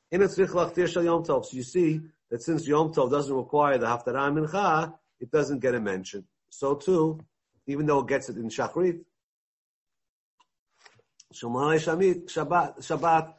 In 0.09 0.21
Yom 0.21 0.29
Tov. 0.29 1.45
So 1.45 1.49
you 1.51 1.63
see 1.63 1.99
that 2.31 2.41
since 2.41 2.65
Yom 2.65 2.93
Tov 2.93 3.11
doesn't 3.11 3.35
require 3.35 3.77
the 3.77 3.87
Haftarah 3.87 4.31
Mincha, 4.31 4.93
it 5.19 5.31
doesn't 5.31 5.59
get 5.59 5.75
a 5.75 5.79
mention. 5.79 6.25
So 6.49 6.75
too, 6.75 7.19
even 7.67 7.85
though 7.85 7.99
it 7.99 8.07
gets 8.07 8.29
it 8.29 8.37
in 8.37 8.49
Shachrit, 8.49 9.01
Shabbat, 11.33 12.77
Shabbat, 12.79 13.33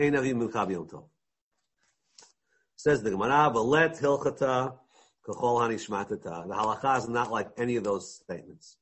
Ein 0.00 0.12
Navi 0.12 0.32
Mincha 0.34 0.66
b'Yom 0.66 0.88
Tov. 0.88 1.04
Says 2.76 3.02
the 3.02 3.10
Gemara, 3.10 3.50
V'let 3.54 4.00
Hilchata, 4.00 4.74
Kachol 5.26 5.60
Hanishmatata. 5.60 6.48
The 6.48 6.54
halacha 6.54 6.98
is 6.98 7.08
not 7.08 7.30
like 7.30 7.50
any 7.58 7.76
of 7.76 7.84
those 7.84 8.16
statements. 8.16 8.78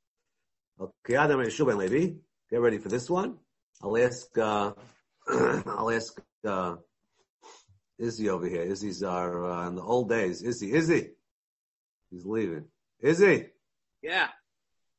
Okay, 0.80 1.16
Adam 1.16 1.40
Yeshua 1.40 1.66
ben 1.68 1.78
Levi, 1.78 2.14
get 2.50 2.60
ready 2.60 2.78
for 2.78 2.88
this 2.88 3.10
one. 3.10 3.36
I'll 3.82 3.96
ask, 3.96 4.36
uh, 4.38 4.72
I'll 5.28 5.90
ask, 5.90 6.20
uh, 6.44 6.76
Izzy 7.98 8.28
over 8.30 8.48
here. 8.48 8.62
Izzy's 8.62 9.02
our, 9.02 9.44
uh, 9.44 9.68
in 9.68 9.76
the 9.76 9.82
old 9.82 10.08
days. 10.08 10.42
Izzy, 10.42 10.72
Izzy. 10.72 11.10
He's 12.12 12.26
leaving. 12.26 12.66
Izzy. 13.00 13.48
Yeah. 14.02 14.28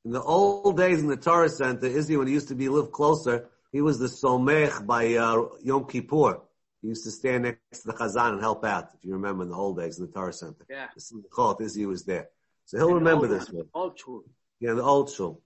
In 0.03 0.12
the 0.12 0.22
old 0.22 0.75
days 0.75 1.00
in 1.00 1.08
the 1.08 1.15
Torah 1.15 1.48
Center, 1.48 1.86
Izzy, 1.86 2.17
when 2.17 2.27
he 2.27 2.34
used 2.34 2.50
to 2.50 2.55
be 2.55 2.67
live 2.67 2.91
closer, 2.91 3.50
he 3.72 3.82
was 3.82 4.00
the 4.00 4.08
Somech 4.08 4.86
by, 4.86 5.13
uh, 5.13 5.48
Yom 5.63 5.86
Kippur. 5.86 6.41
He 6.82 6.89
used 6.89 7.05
to 7.05 7.12
stand 7.12 7.43
next 7.43 7.82
to 7.82 7.88
the 7.88 7.93
Chazan 7.93 8.34
and 8.34 8.41
help 8.41 8.65
out, 8.65 8.89
if 8.93 9.05
you 9.05 9.13
remember 9.13 9.43
in 9.43 9.50
the 9.50 9.55
old 9.55 9.77
days 9.77 10.00
in 10.00 10.05
the 10.05 10.12
Torah 10.12 10.34
Center. 10.34 10.65
Yeah. 10.70 10.88
This 10.93 11.12
is 11.12 11.22
the 11.22 11.29
cult, 11.34 11.62
Izzy 11.62 11.86
was 11.86 12.03
there. 12.03 12.27
So 12.65 12.77
he'll 12.77 12.96
remember 12.96 13.27
this 13.27 13.50
one. 13.50 13.65
Old 13.74 13.98
shul. 13.98 14.24
Yeah, 14.60 14.74
the 14.74 14.84
old 14.84 15.10
shul. 15.10 15.41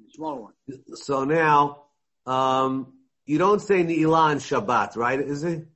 The 0.00 0.10
small 0.12 0.42
one. 0.42 0.52
So 0.96 1.24
now, 1.24 1.84
um, 2.26 2.94
you 3.26 3.38
don't 3.38 3.60
say 3.60 3.84
Ni'ilah 3.84 4.30
on 4.30 4.38
Shabbat, 4.38 4.96
right? 4.96 5.20
Is 5.20 5.44
it? 5.44 5.66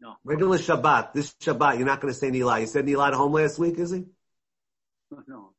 No. 0.00 0.16
Regular 0.24 0.58
Shabbat. 0.58 1.12
This 1.12 1.34
Shabbat, 1.40 1.78
you're 1.78 1.86
not 1.86 2.00
going 2.00 2.12
to 2.12 2.18
say 2.18 2.30
Ni'ilah. 2.30 2.60
You 2.60 2.66
said 2.66 2.86
Ni'ilah 2.86 3.08
at 3.08 3.14
home 3.14 3.32
last 3.32 3.58
week, 3.58 3.78
is 3.78 3.90
he? 3.90 4.04
No. 5.26 5.50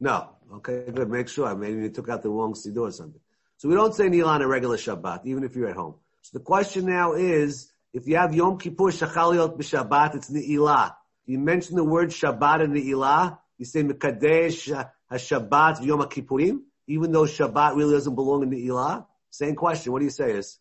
No. 0.00 0.30
Okay, 0.54 0.90
good. 0.92 1.08
Make 1.08 1.28
sure. 1.28 1.54
Maybe 1.54 1.82
you 1.82 1.90
took 1.90 2.08
out 2.08 2.22
the 2.22 2.30
wrong 2.30 2.54
Siddur 2.54 2.88
or 2.88 2.92
something. 2.92 3.20
So 3.58 3.68
we 3.68 3.74
don't 3.74 3.94
say 3.94 4.08
Ni'ilah 4.08 4.26
on 4.26 4.42
a 4.42 4.48
regular 4.48 4.76
Shabbat, 4.76 5.24
even 5.24 5.44
if 5.44 5.54
you're 5.54 5.68
at 5.68 5.76
home. 5.76 5.94
So 6.22 6.38
the 6.38 6.44
question 6.44 6.86
now 6.86 7.12
is, 7.12 7.70
if 7.92 8.08
you 8.08 8.16
have 8.16 8.34
Yom 8.34 8.58
Kippur 8.58 8.90
Shachaliot 8.90 9.56
b'Shabbat, 9.56 10.16
it's 10.16 10.30
Ni'ilah. 10.30 10.94
You 11.26 11.38
mention 11.38 11.76
the 11.76 11.84
word 11.84 12.10
Shabbat 12.10 12.62
and 12.62 12.74
Ni'ilah, 12.74 13.38
you 13.56 13.64
say 13.64 13.82
Mekadesh 13.82 14.88
HaShabbat 15.10 15.84
Yom 15.84 16.00
Kippurim, 16.02 16.62
even 16.88 17.12
though 17.12 17.24
Shabbat 17.24 17.76
really 17.76 17.94
doesn't 17.94 18.14
belong 18.14 18.42
in 18.42 18.50
Ni'ilah. 18.50 19.06
Same 19.30 19.54
question. 19.54 19.92
What 19.92 20.00
do 20.00 20.04
you 20.06 20.10
say 20.10 20.32
is? 20.32 20.58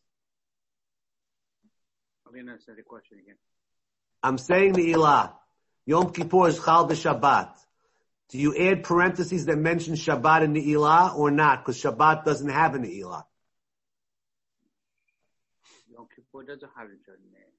I'm 2.28 2.34
going 2.34 2.46
to 2.46 2.52
answer 2.54 2.74
the 2.76 2.84
question 2.84 3.20
again. 3.20 3.36
I'm 4.22 4.38
saying 4.38 4.74
Ni'ilah. 4.74 5.34
Yom 5.86 6.12
Kippur 6.14 6.48
is 6.48 6.64
Chal 6.64 6.88
Shabbat. 6.88 7.50
Do 8.34 8.40
you 8.40 8.58
add 8.58 8.82
parentheses 8.82 9.46
that 9.46 9.60
mention 9.60 9.94
Shabbat 9.94 10.42
in 10.42 10.54
Ni'ilah 10.54 11.16
or 11.16 11.30
not? 11.30 11.64
Because 11.64 11.80
Shabbat 11.80 12.26
doesn't 12.26 12.50
have 12.50 12.74
a 12.74 12.80
Ni'ilah. 12.80 13.26
Yom 15.92 16.08
Kippur 16.16 16.44
doesn't 16.44 16.68
have 16.76 16.88
a 16.88 17.12
Shabbat. 17.12 17.52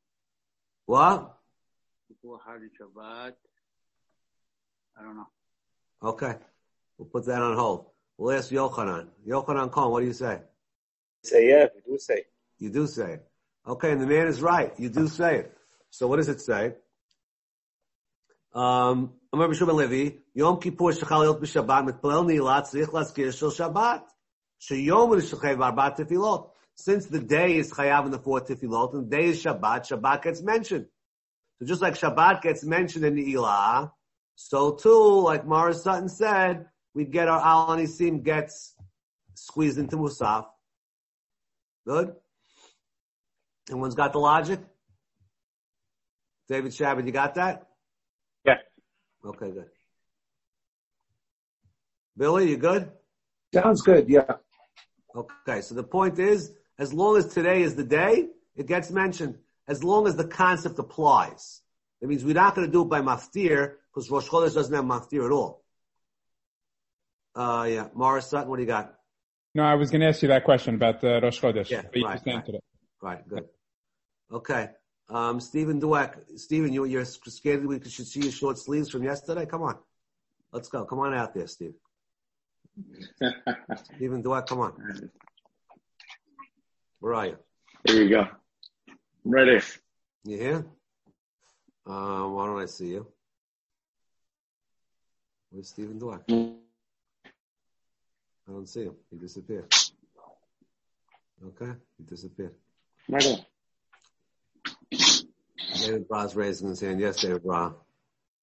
What? 0.86 1.36
Kippur 2.08 2.38
has 2.44 2.60
a 2.60 2.82
Shabbat. 2.82 3.34
I 4.98 5.02
don't 5.04 5.14
know. 5.14 5.28
Okay. 6.02 6.34
We'll 6.98 7.06
put 7.06 7.26
that 7.26 7.40
on 7.40 7.56
hold. 7.56 7.86
We'll 8.18 8.36
ask 8.36 8.50
Yochanan. 8.50 9.10
Yochanan 9.24 9.70
Khan, 9.70 9.92
what 9.92 10.00
do 10.00 10.06
you 10.06 10.12
say? 10.12 10.40
Say 11.22 11.50
yeah, 11.50 11.66
we 11.72 11.92
do 11.92 11.98
say. 12.00 12.24
You 12.58 12.70
do 12.70 12.88
say 12.88 13.12
it. 13.12 13.28
Okay, 13.64 13.92
and 13.92 14.00
the 14.00 14.08
man 14.08 14.26
is 14.26 14.42
right. 14.42 14.72
You 14.76 14.88
do 14.88 15.06
say 15.06 15.36
it. 15.36 15.56
So 15.90 16.08
what 16.08 16.16
does 16.16 16.28
it 16.28 16.40
say? 16.40 16.74
Um, 18.52 19.12
Amar 19.34 19.48
Levi, 19.48 20.18
Yom 20.34 20.60
Kippur 20.60 20.92
yot 20.92 21.40
b'Shabbat, 21.40 21.88
mitpalel 21.88 22.24
tzrich 22.70 22.86
Shabbat. 23.50 24.02
Tefilot. 25.96 26.50
Since 26.76 27.06
the 27.06 27.18
day 27.18 27.56
is 27.56 27.72
chayav 27.72 28.04
in 28.04 28.12
the 28.12 28.20
fourth 28.20 28.46
tefilot, 28.46 28.94
and 28.94 29.10
the 29.10 29.16
day 29.16 29.24
is 29.24 29.42
Shabbat, 29.42 29.88
Shabbat 29.88 30.22
gets 30.22 30.40
mentioned. 30.40 30.86
So 31.58 31.66
just 31.66 31.82
like 31.82 31.94
Shabbat 31.94 32.42
gets 32.42 32.62
mentioned 32.62 33.04
in 33.04 33.16
the 33.16 33.34
Ilah, 33.34 33.90
so 34.36 34.74
too, 34.76 35.22
like 35.22 35.44
Morris 35.44 35.82
Sutton 35.82 36.08
said, 36.08 36.66
we 36.94 37.04
get 37.04 37.26
our 37.26 37.40
Al 37.40 37.76
Nisim 37.76 38.22
gets 38.22 38.76
squeezed 39.34 39.78
into 39.78 39.96
Musaf. 39.96 40.46
Good? 41.88 42.12
Everyone's 43.68 43.96
got 43.96 44.12
the 44.12 44.20
logic? 44.20 44.60
David 46.48 46.70
Shabbat, 46.70 47.04
you 47.04 47.10
got 47.10 47.34
that? 47.34 47.66
Yeah. 49.24 49.30
Okay, 49.30 49.50
good. 49.50 49.66
Billy, 52.16 52.50
you 52.50 52.56
good? 52.56 52.90
Sounds 53.52 53.82
good, 53.82 54.08
yeah. 54.08 54.36
Okay, 55.14 55.60
so 55.60 55.74
the 55.74 55.82
point 55.82 56.18
is, 56.18 56.52
as 56.78 56.92
long 56.92 57.16
as 57.16 57.26
today 57.26 57.62
is 57.62 57.74
the 57.74 57.84
day, 57.84 58.28
it 58.56 58.66
gets 58.66 58.90
mentioned. 58.90 59.38
As 59.66 59.82
long 59.82 60.06
as 60.06 60.16
the 60.16 60.26
concept 60.26 60.78
applies. 60.78 61.62
That 62.00 62.08
means 62.08 62.24
we're 62.24 62.34
not 62.34 62.54
going 62.54 62.66
to 62.66 62.72
do 62.72 62.82
it 62.82 62.88
by 62.88 63.00
maftir, 63.00 63.74
because 63.92 64.10
Rosh 64.10 64.28
Chodesh 64.28 64.54
doesn't 64.54 64.74
have 64.74 64.84
maftir 64.84 65.24
at 65.24 65.32
all. 65.32 65.64
Uh, 67.34 67.66
yeah. 67.68 67.88
Morris 67.94 68.26
Sutton, 68.26 68.48
what 68.48 68.56
do 68.56 68.62
you 68.62 68.68
got? 68.68 68.94
No, 69.54 69.62
I 69.62 69.74
was 69.74 69.90
going 69.90 70.00
to 70.00 70.08
ask 70.08 70.20
you 70.22 70.28
that 70.28 70.44
question 70.44 70.74
about 70.74 71.00
the 71.00 71.20
Rosh 71.22 71.40
Chodesh. 71.40 71.70
Yeah, 71.70 71.82
but 71.82 71.96
you 71.96 72.04
right, 72.04 72.20
answered 72.26 72.32
right. 72.32 72.54
it. 72.54 72.64
Right, 73.00 73.28
good. 73.28 73.48
Okay. 74.30 74.68
Um, 75.08 75.40
Stephen 75.40 75.80
Dweck. 75.80 76.38
Stephen, 76.38 76.72
you, 76.72 76.84
you're 76.84 77.04
scared 77.04 77.64
we 77.64 77.80
should 77.88 78.06
see 78.06 78.20
your 78.20 78.32
short 78.32 78.58
sleeves 78.58 78.88
from 78.88 79.02
yesterday? 79.02 79.46
Come 79.46 79.62
on. 79.62 79.76
Let's 80.52 80.68
go. 80.68 80.84
Come 80.84 81.00
on 81.00 81.14
out 81.14 81.34
there, 81.34 81.46
Steve. 81.46 81.74
Stephen 83.96 84.22
Dweck, 84.22 84.46
come 84.46 84.60
on. 84.60 85.10
Where 87.00 87.14
are 87.14 87.26
you? 87.26 87.38
Here 87.86 88.02
you 88.02 88.08
go. 88.08 88.20
I'm 88.20 89.30
ready. 89.30 89.60
You 90.24 90.38
here? 90.38 90.66
Um, 91.86 92.34
why 92.34 92.46
don't 92.46 92.62
I 92.62 92.66
see 92.66 92.88
you? 92.88 93.06
Where's 95.50 95.68
Stephen 95.68 96.00
Dweck? 96.00 96.22
I 98.48 98.52
don't 98.52 98.68
see 98.68 98.84
him. 98.84 98.94
He 99.10 99.16
disappeared. 99.18 99.72
Okay, 101.46 101.72
he 101.98 102.04
disappeared. 102.04 102.54
Right 103.08 103.26
on. 103.26 103.44
David 105.76 106.06
Bra's 106.08 106.34
raising 106.36 106.68
his 106.68 106.80
hand. 106.80 107.00
Yes, 107.00 107.18
David 107.18 107.42
Bra. 107.42 107.72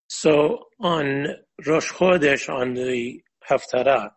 So 0.07 0.65
on 0.79 1.27
Rosh 1.65 1.91
Chodesh, 1.91 2.53
on 2.53 2.73
the 2.73 3.21
Haftarah, 3.49 4.11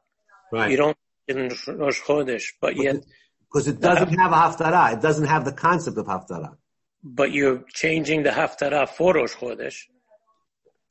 Right. 0.53 0.71
you 0.71 0.77
don't 0.77 0.97
in 1.29 1.51
Rosh 1.69 2.01
Chodesh, 2.03 2.45
but 2.61 2.77
yet, 2.77 2.97
Because 3.43 3.69
it 3.69 3.81
doesn't 3.81 4.15
have 4.19 4.33
a 4.33 4.35
haftarah. 4.37 4.95
It 4.95 5.01
doesn't 5.01 5.27
have 5.27 5.45
the 5.45 5.53
concept 5.53 5.97
of 5.99 6.07
haftarah. 6.07 6.57
but 7.03 7.33
you're 7.33 7.63
changing 7.73 8.23
the 8.23 8.31
Haftarah 8.31 8.89
for 8.89 9.15
Rosh 9.15 9.35
Chodesh. 9.35 9.79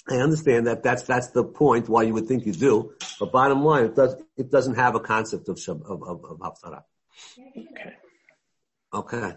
I 0.10 0.16
understand 0.18 0.68
that 0.68 0.84
that's 0.84 1.04
that's 1.04 1.30
the 1.32 1.44
point 1.44 1.88
why 1.90 2.04
you 2.04 2.14
would 2.14 2.28
think 2.28 2.46
you 2.46 2.54
do, 2.54 2.94
but 3.20 3.32
bottom 3.32 3.64
line, 3.64 3.86
it 3.86 3.96
does 3.96 4.16
it 4.38 4.52
doesn't 4.52 4.76
have 4.76 4.96
a 4.96 5.00
concept 5.00 5.48
of 5.50 5.58
of 5.68 6.04
of, 6.04 6.24
of 6.32 6.38
haftarah. 6.40 6.84
Okay. 7.58 7.94
Okay. 8.94 9.32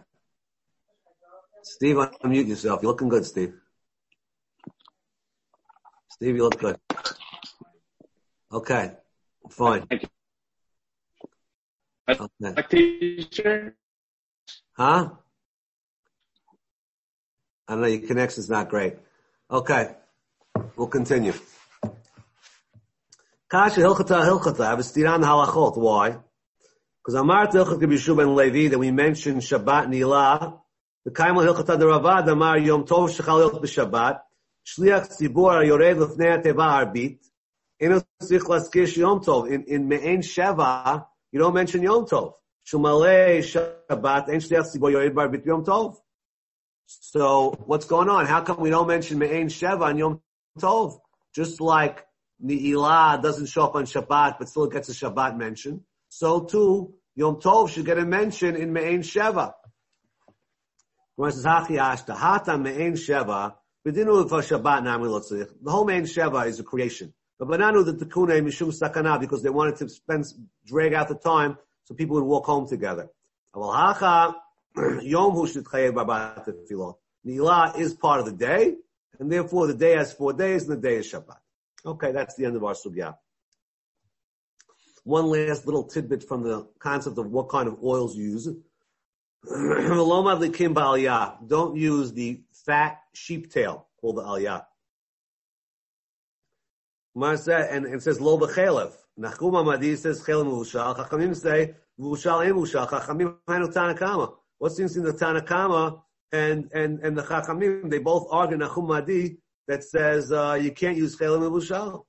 Steve, 1.66 1.96
unmute 1.96 2.46
yourself. 2.46 2.80
You're 2.80 2.92
looking 2.92 3.08
good, 3.08 3.26
Steve. 3.26 3.52
Steve, 6.08 6.36
you 6.36 6.44
look 6.44 6.58
good. 6.58 6.78
Okay, 8.52 8.92
fine. 9.50 9.84
Thank 9.86 10.02
you. 10.04 10.08
Okay. 12.08 13.72
Huh? 14.76 15.10
I 17.68 17.74
know, 17.74 17.86
your 17.86 18.06
connection's 18.06 18.48
not 18.48 18.68
great. 18.68 18.94
Okay, 19.50 19.90
we'll 20.76 20.86
continue. 20.86 21.32
Kasha 23.48 23.80
Hilchata 23.80 24.22
Hilchata, 24.24 24.60
I 24.60 24.70
have 24.70 24.78
a 24.78 24.82
stiran 24.82 25.24
halachot. 25.24 25.76
Why? 25.76 26.16
Because 27.02 27.14
Amar 27.14 27.48
Hilchat 27.48 28.16
ben 28.16 28.36
Levi, 28.36 28.68
that 28.68 28.78
we 28.78 28.92
mentioned 28.92 29.42
Shabbat 29.42 29.88
Nila, 29.88 30.62
the 31.06 31.12
Kaimel 31.12 31.46
Hilchata 31.46 31.78
Deravad, 31.78 32.28
Amar 32.28 32.58
Yom 32.58 32.84
Tov 32.84 33.08
Shechal 33.08 33.48
Hilch 33.48 33.62
B'Shabbat, 33.62 34.22
Shliach 34.66 35.08
Tzibur 35.08 35.64
Yored 35.64 35.98
Lefnei 35.98 36.42
Teva 36.42 36.84
Arbit, 36.84 37.20
Eno 37.80 38.02
Tzich 38.20 38.40
Laskish 38.40 38.96
Yom 38.96 39.20
Tov. 39.20 39.48
In, 39.48 39.92
in 39.92 40.18
Sheva, 40.18 41.06
you 41.30 41.38
don't 41.38 41.54
mention 41.54 41.80
Yom 41.80 42.06
Tov. 42.06 42.32
Shumalei 42.66 43.38
Shabbat, 43.38 44.30
Ein 44.30 44.40
Shliach 44.40 44.66
Tzibur 44.74 44.90
Yored 44.90 45.14
Arbit 45.14 45.46
Yom 45.46 45.64
Tov. 45.64 45.94
So 46.86 47.54
what's 47.66 47.84
going 47.84 48.08
on? 48.08 48.26
How 48.26 48.40
come 48.40 48.58
we 48.58 48.70
don't 48.70 48.88
mention 48.88 49.20
Me'en 49.20 49.46
Sheva 49.46 49.82
on 49.82 49.98
Yom 49.98 50.20
Tov? 50.58 50.98
Just 51.36 51.60
like 51.60 52.04
Ni'ilah 52.44 53.22
doesn't 53.22 53.46
show 53.46 53.62
up 53.62 53.76
on 53.76 53.84
Shabbat, 53.84 54.40
but 54.40 54.48
still 54.48 54.66
gets 54.66 54.88
a 54.88 54.92
Shabbat 54.92 55.36
mention. 55.36 55.84
So 56.08 56.40
too, 56.40 56.94
Yom 57.14 57.36
Tov 57.36 57.68
should 57.68 57.86
get 57.86 57.96
a 57.96 58.04
mention 58.04 58.56
in 58.56 58.72
Me'en 58.72 59.02
Sheva. 59.02 59.52
The 61.18 61.32
whole 65.66 65.84
Me'en 65.84 66.02
Sheva 66.04 66.46
is 66.46 66.60
a 66.60 66.62
creation. 66.62 67.14
But 67.38 67.48
Bananu 67.48 67.84
the 67.84 67.92
Tekune 67.94 68.42
Mishum 68.42 68.68
Sakana, 68.78 69.18
because 69.18 69.42
they 69.42 69.50
wanted 69.50 69.76
to 69.76 69.88
spend, 69.88 70.26
drag 70.66 70.92
out 70.94 71.08
the 71.08 71.14
time 71.14 71.56
so 71.84 71.94
people 71.94 72.16
would 72.16 72.24
walk 72.24 72.44
home 72.46 72.68
together. 72.68 73.08
Ni'ilah 77.26 77.78
is 77.78 77.94
part 77.94 78.20
of 78.20 78.26
the 78.26 78.32
day, 78.32 78.74
and 79.18 79.32
therefore 79.32 79.66
the 79.66 79.74
day 79.74 79.96
has 79.96 80.12
four 80.12 80.34
days, 80.34 80.68
and 80.68 80.72
the 80.72 80.88
day 80.88 80.96
is 80.96 81.10
Shabbat. 81.10 81.38
Okay, 81.84 82.12
that's 82.12 82.34
the 82.36 82.44
end 82.44 82.56
of 82.56 82.64
our 82.64 82.74
sugya. 82.74 83.16
One 85.04 85.26
last 85.26 85.64
little 85.66 85.84
tidbit 85.84 86.24
from 86.24 86.42
the 86.42 86.68
concept 86.78 87.16
of 87.18 87.30
what 87.30 87.48
kind 87.48 87.68
of 87.68 87.82
oils 87.82 88.16
you 88.16 88.24
use. 88.24 88.48
Don't 91.48 91.76
use 91.76 92.12
the 92.12 92.42
fat 92.66 93.00
sheep 93.12 93.52
tail 93.52 93.86
called 94.00 94.16
the 94.16 94.22
aliyah. 94.22 94.64
And 97.14 97.86
it 97.86 98.02
says 98.02 98.20
lo 98.20 98.38
b'chelev. 98.38 98.92
Nachum 99.18 99.54
Amadi 99.54 99.96
says 99.96 100.20
chelev 100.22 100.46
mushal. 100.46 100.96
Chachamim 100.96 101.34
say 101.36 101.74
mushal 101.98 102.44
and 102.44 102.54
mushal. 102.56 102.88
Chachamim 102.88 103.36
hainu 103.48 103.72
tanakama. 103.72 104.34
What's 104.58 104.76
the 104.76 104.82
in 104.82 105.02
the 105.04 105.12
tanakama 105.12 106.02
and 106.32 106.68
and 106.74 107.00
and 107.00 107.16
the 107.16 107.22
chachamim? 107.22 107.88
They 107.88 107.98
both 107.98 108.26
argue 108.30 108.56
Nachum 108.56 108.88
Madi 108.88 109.38
that 109.68 109.84
says 109.84 110.32
uh, 110.32 110.58
you 110.60 110.72
can't 110.72 110.96
use 110.96 111.16
chelev 111.16 111.50
mushal. 111.50 112.04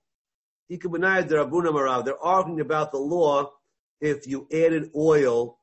They're 0.69 2.23
arguing 2.23 2.59
about 2.59 2.91
the 2.91 2.97
law 2.97 3.51
if 4.01 4.27
you 4.27 4.47
added 4.51 4.91
oil, 4.95 5.56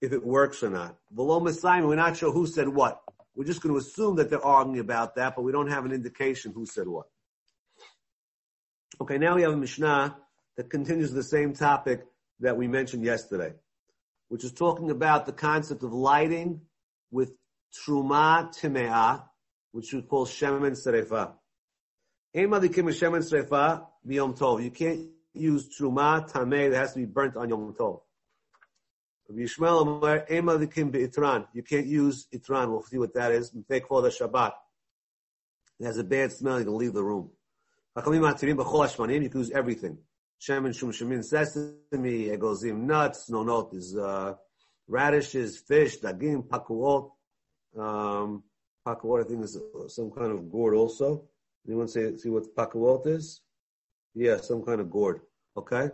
if 0.00 0.12
it 0.12 0.24
works 0.24 0.62
or 0.62 0.70
not. 0.70 0.96
Below 1.14 1.40
Messiah, 1.40 1.86
we're 1.86 1.96
not 1.96 2.16
sure 2.16 2.32
who 2.32 2.46
said 2.46 2.68
what. 2.68 3.00
We're 3.34 3.44
just 3.44 3.62
going 3.62 3.74
to 3.74 3.78
assume 3.78 4.16
that 4.16 4.30
they're 4.30 4.44
arguing 4.44 4.80
about 4.80 5.16
that, 5.16 5.36
but 5.36 5.42
we 5.42 5.52
don't 5.52 5.70
have 5.70 5.84
an 5.84 5.92
indication 5.92 6.52
who 6.52 6.66
said 6.66 6.88
what. 6.88 7.06
Okay, 9.00 9.18
now 9.18 9.36
we 9.36 9.42
have 9.42 9.52
a 9.52 9.56
Mishnah 9.56 10.16
that 10.56 10.70
continues 10.70 11.12
the 11.12 11.22
same 11.22 11.52
topic 11.52 12.04
that 12.40 12.56
we 12.56 12.66
mentioned 12.66 13.04
yesterday, 13.04 13.52
which 14.28 14.44
is 14.44 14.52
talking 14.52 14.90
about 14.90 15.26
the 15.26 15.32
concept 15.32 15.82
of 15.82 15.92
lighting 15.92 16.62
with 17.10 17.32
truma 17.72 18.56
timeah, 18.58 19.24
which 19.72 19.92
we 19.92 20.02
call 20.02 20.26
shemen 20.26 20.72
serefa. 20.72 21.34
You 22.34 22.48
can't 24.70 25.00
use 25.32 25.78
truma 25.78 26.30
tameh; 26.30 26.68
it 26.68 26.74
has 26.74 26.92
to 26.94 26.98
be 26.98 27.04
burnt 27.04 27.36
on 27.36 27.48
yom 27.48 27.74
tov. 27.74 28.00
You 29.30 29.46
can't 31.62 31.86
use 31.86 32.26
itran. 32.34 32.70
We'll 32.70 32.82
see 32.82 32.98
what 32.98 33.14
that 33.14 33.32
is. 33.32 33.52
Take 33.70 33.86
for 33.86 34.00
the 34.02 34.08
Shabbat. 34.08 34.52
It 35.80 35.84
has 35.84 35.98
a 35.98 36.04
bad 36.04 36.32
smell. 36.32 36.58
You 36.58 36.64
can 36.64 36.78
leave 36.78 36.94
the 36.94 37.04
room. 37.04 37.30
You 37.94 38.02
can 38.02 38.14
use 39.34 39.50
everything. 39.50 39.98
Shemen 40.40 40.74
shum 40.74 40.92
shemin 40.92 41.24
sesame, 41.24 42.28
egozim 42.28 42.82
nuts. 42.86 43.28
No 43.28 43.42
note 43.42 43.74
is 43.74 43.96
uh, 43.96 44.34
radishes, 44.86 45.58
fish, 45.58 45.98
dagim, 45.98 46.46
pakuot. 46.46 47.10
Um, 47.76 48.44
pakuot, 48.86 49.24
I 49.24 49.28
think 49.28 49.44
is 49.44 49.58
some 49.88 50.10
kind 50.12 50.30
of 50.30 50.50
gourd 50.50 50.74
also. 50.74 51.24
Anyone 51.66 51.88
say 51.88 52.16
see 52.16 52.28
what 52.28 52.54
pakuot 52.54 53.08
is? 53.08 53.40
Yeah, 54.14 54.36
some 54.36 54.62
kind 54.64 54.80
of 54.80 54.90
gourd. 54.90 55.20
Okay. 55.56 55.90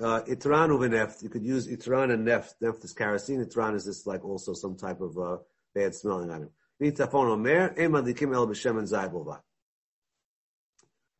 Uh, 0.00 0.22
itran 0.22 0.70
uveneft. 0.70 1.22
You 1.22 1.28
could 1.28 1.44
use 1.44 1.68
itran 1.68 2.12
and 2.12 2.26
neft. 2.26 2.54
Neft 2.62 2.84
is 2.84 2.92
kerosene. 2.92 3.44
Itran 3.44 3.76
is 3.76 3.84
just 3.84 4.06
like 4.06 4.24
also 4.24 4.52
some 4.52 4.76
type 4.76 5.00
of 5.00 5.16
uh, 5.16 5.36
bad 5.74 5.94
smelling 5.94 6.30
item. 6.30 6.50
Nitafon 6.82 7.30
omer 7.30 7.74
emadikim 7.74 8.34
el 8.34 8.48
b'shemen 8.48 8.90
zaybova. 8.90 9.40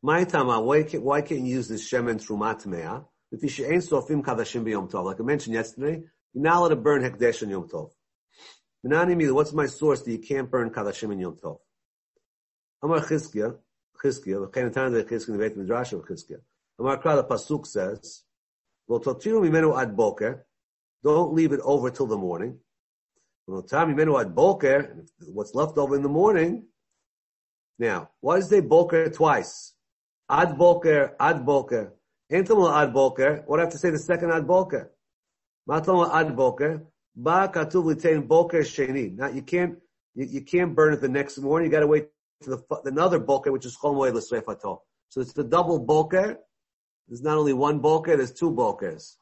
My 0.03 0.23
time, 0.25 0.47
why 0.65 0.83
can't, 0.83 1.03
why 1.03 1.21
can't 1.21 1.41
you 1.41 1.55
use 1.55 1.67
this 1.67 1.89
shemen 1.89 2.23
trumat 2.23 2.65
mea? 2.65 3.01
If 3.31 3.57
you 3.57 3.65
ain't 3.65 3.83
sofim 3.83 4.21
kadashim 4.21 4.63
b'yom 4.63 4.91
tov, 4.91 5.05
like 5.05 5.19
I 5.19 5.23
mentioned 5.23 5.55
yesterday, 5.55 6.03
you're 6.33 6.43
not 6.43 6.57
allowed 6.57 6.69
to 6.69 6.75
burn 6.75 7.01
hekdesh 7.01 7.41
on 7.43 7.49
yom 7.49 7.67
tov. 7.69 7.91
What's 9.33 9.53
my 9.53 9.65
source 9.65 10.01
that 10.03 10.11
you 10.11 10.19
can't 10.19 10.51
burn 10.51 10.69
kadashim 10.69 11.13
in 11.13 11.19
yom 11.19 11.37
tov? 11.41 11.59
Amar 12.83 12.99
Chizkiah, 12.99 13.57
Chizkiah, 14.03 14.47
v'chein 14.47 14.71
atan 14.71 14.91
de 14.91 15.03
Chizkiah, 15.05 15.31
the 15.31 15.37
Beit 15.37 15.57
Midrash 15.57 15.93
of 15.93 16.01
Chizkiah. 16.01 16.41
Amar 16.77 17.01
Kra, 17.01 17.15
the 17.15 17.23
pasuk 17.23 17.65
says, 17.65 18.24
Don't 18.87 19.05
leave 21.33 21.53
it 21.53 21.59
over 21.63 21.91
till 21.91 22.07
the 22.07 22.17
morning. 22.17 22.59
What's 23.47 23.73
left 25.53 25.77
over 25.77 25.95
in 25.95 26.01
the 26.01 26.09
morning? 26.09 26.65
Now, 27.77 28.09
why 28.21 28.37
does 28.37 28.49
they 28.49 28.61
boker 28.61 29.09
twice? 29.09 29.73
Ad 30.29 30.57
boker, 30.57 31.15
ad 31.19 31.45
boker. 31.45 31.93
Entam 32.31 32.73
ad 32.73 32.93
boker. 32.93 33.43
What 33.45 33.57
do 33.57 33.61
I 33.61 33.65
have 33.65 33.73
to 33.73 33.77
say 33.77 33.91
the 33.91 33.99
second 33.99 34.31
ad 34.31 34.47
boker? 34.47 34.91
Matam 35.67 36.09
ad 36.11 36.35
boker. 36.35 36.83
Ba 37.15 37.51
katuv 37.53 37.85
litain 37.85 38.27
boker 38.27 38.61
sheni. 38.61 39.15
Now 39.15 39.27
you 39.27 39.41
can't 39.41 39.77
you, 40.15 40.25
you 40.25 40.41
can't 40.41 40.75
burn 40.75 40.93
it 40.93 41.01
the 41.01 41.09
next 41.09 41.37
morning. 41.37 41.67
You 41.67 41.71
got 41.71 41.81
to 41.81 41.87
wait 41.87 42.07
for 42.41 42.55
the 42.55 42.81
another 42.85 43.19
boker, 43.19 43.51
which 43.51 43.65
is 43.65 43.77
chol 43.77 43.95
moed. 43.95 44.79
So 45.09 45.21
it's 45.21 45.33
the 45.33 45.43
double 45.43 45.79
boker. 45.79 46.39
There's 47.07 47.21
not 47.21 47.37
only 47.37 47.53
one 47.53 47.79
boker, 47.79 48.17
there's 48.17 48.33
two 48.33 48.51
bokers. 48.51 49.15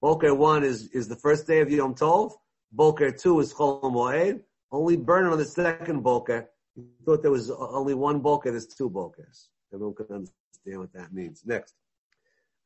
Boker 0.00 0.34
one 0.34 0.64
is, 0.64 0.88
is 0.88 1.08
the 1.08 1.16
first 1.16 1.46
day 1.46 1.60
of 1.60 1.70
Yom 1.70 1.94
Tov. 1.94 2.32
Boker 2.72 3.10
two 3.10 3.40
is 3.40 3.52
Chol 3.52 3.82
Moed. 3.82 4.40
Only 4.70 4.96
burn 4.96 5.26
on 5.26 5.38
the 5.38 5.44
second 5.44 6.02
boker. 6.02 6.48
You 6.74 6.86
thought 7.04 7.22
there 7.22 7.30
was 7.30 7.50
only 7.50 7.94
one 7.94 8.20
boker, 8.20 8.50
there's 8.50 8.66
two 8.66 8.88
bokers. 8.88 9.48
Everyone 9.72 9.94
can 9.94 10.06
understand 10.06 10.80
what 10.80 10.92
that 10.94 11.12
means. 11.12 11.42
Next. 11.44 11.74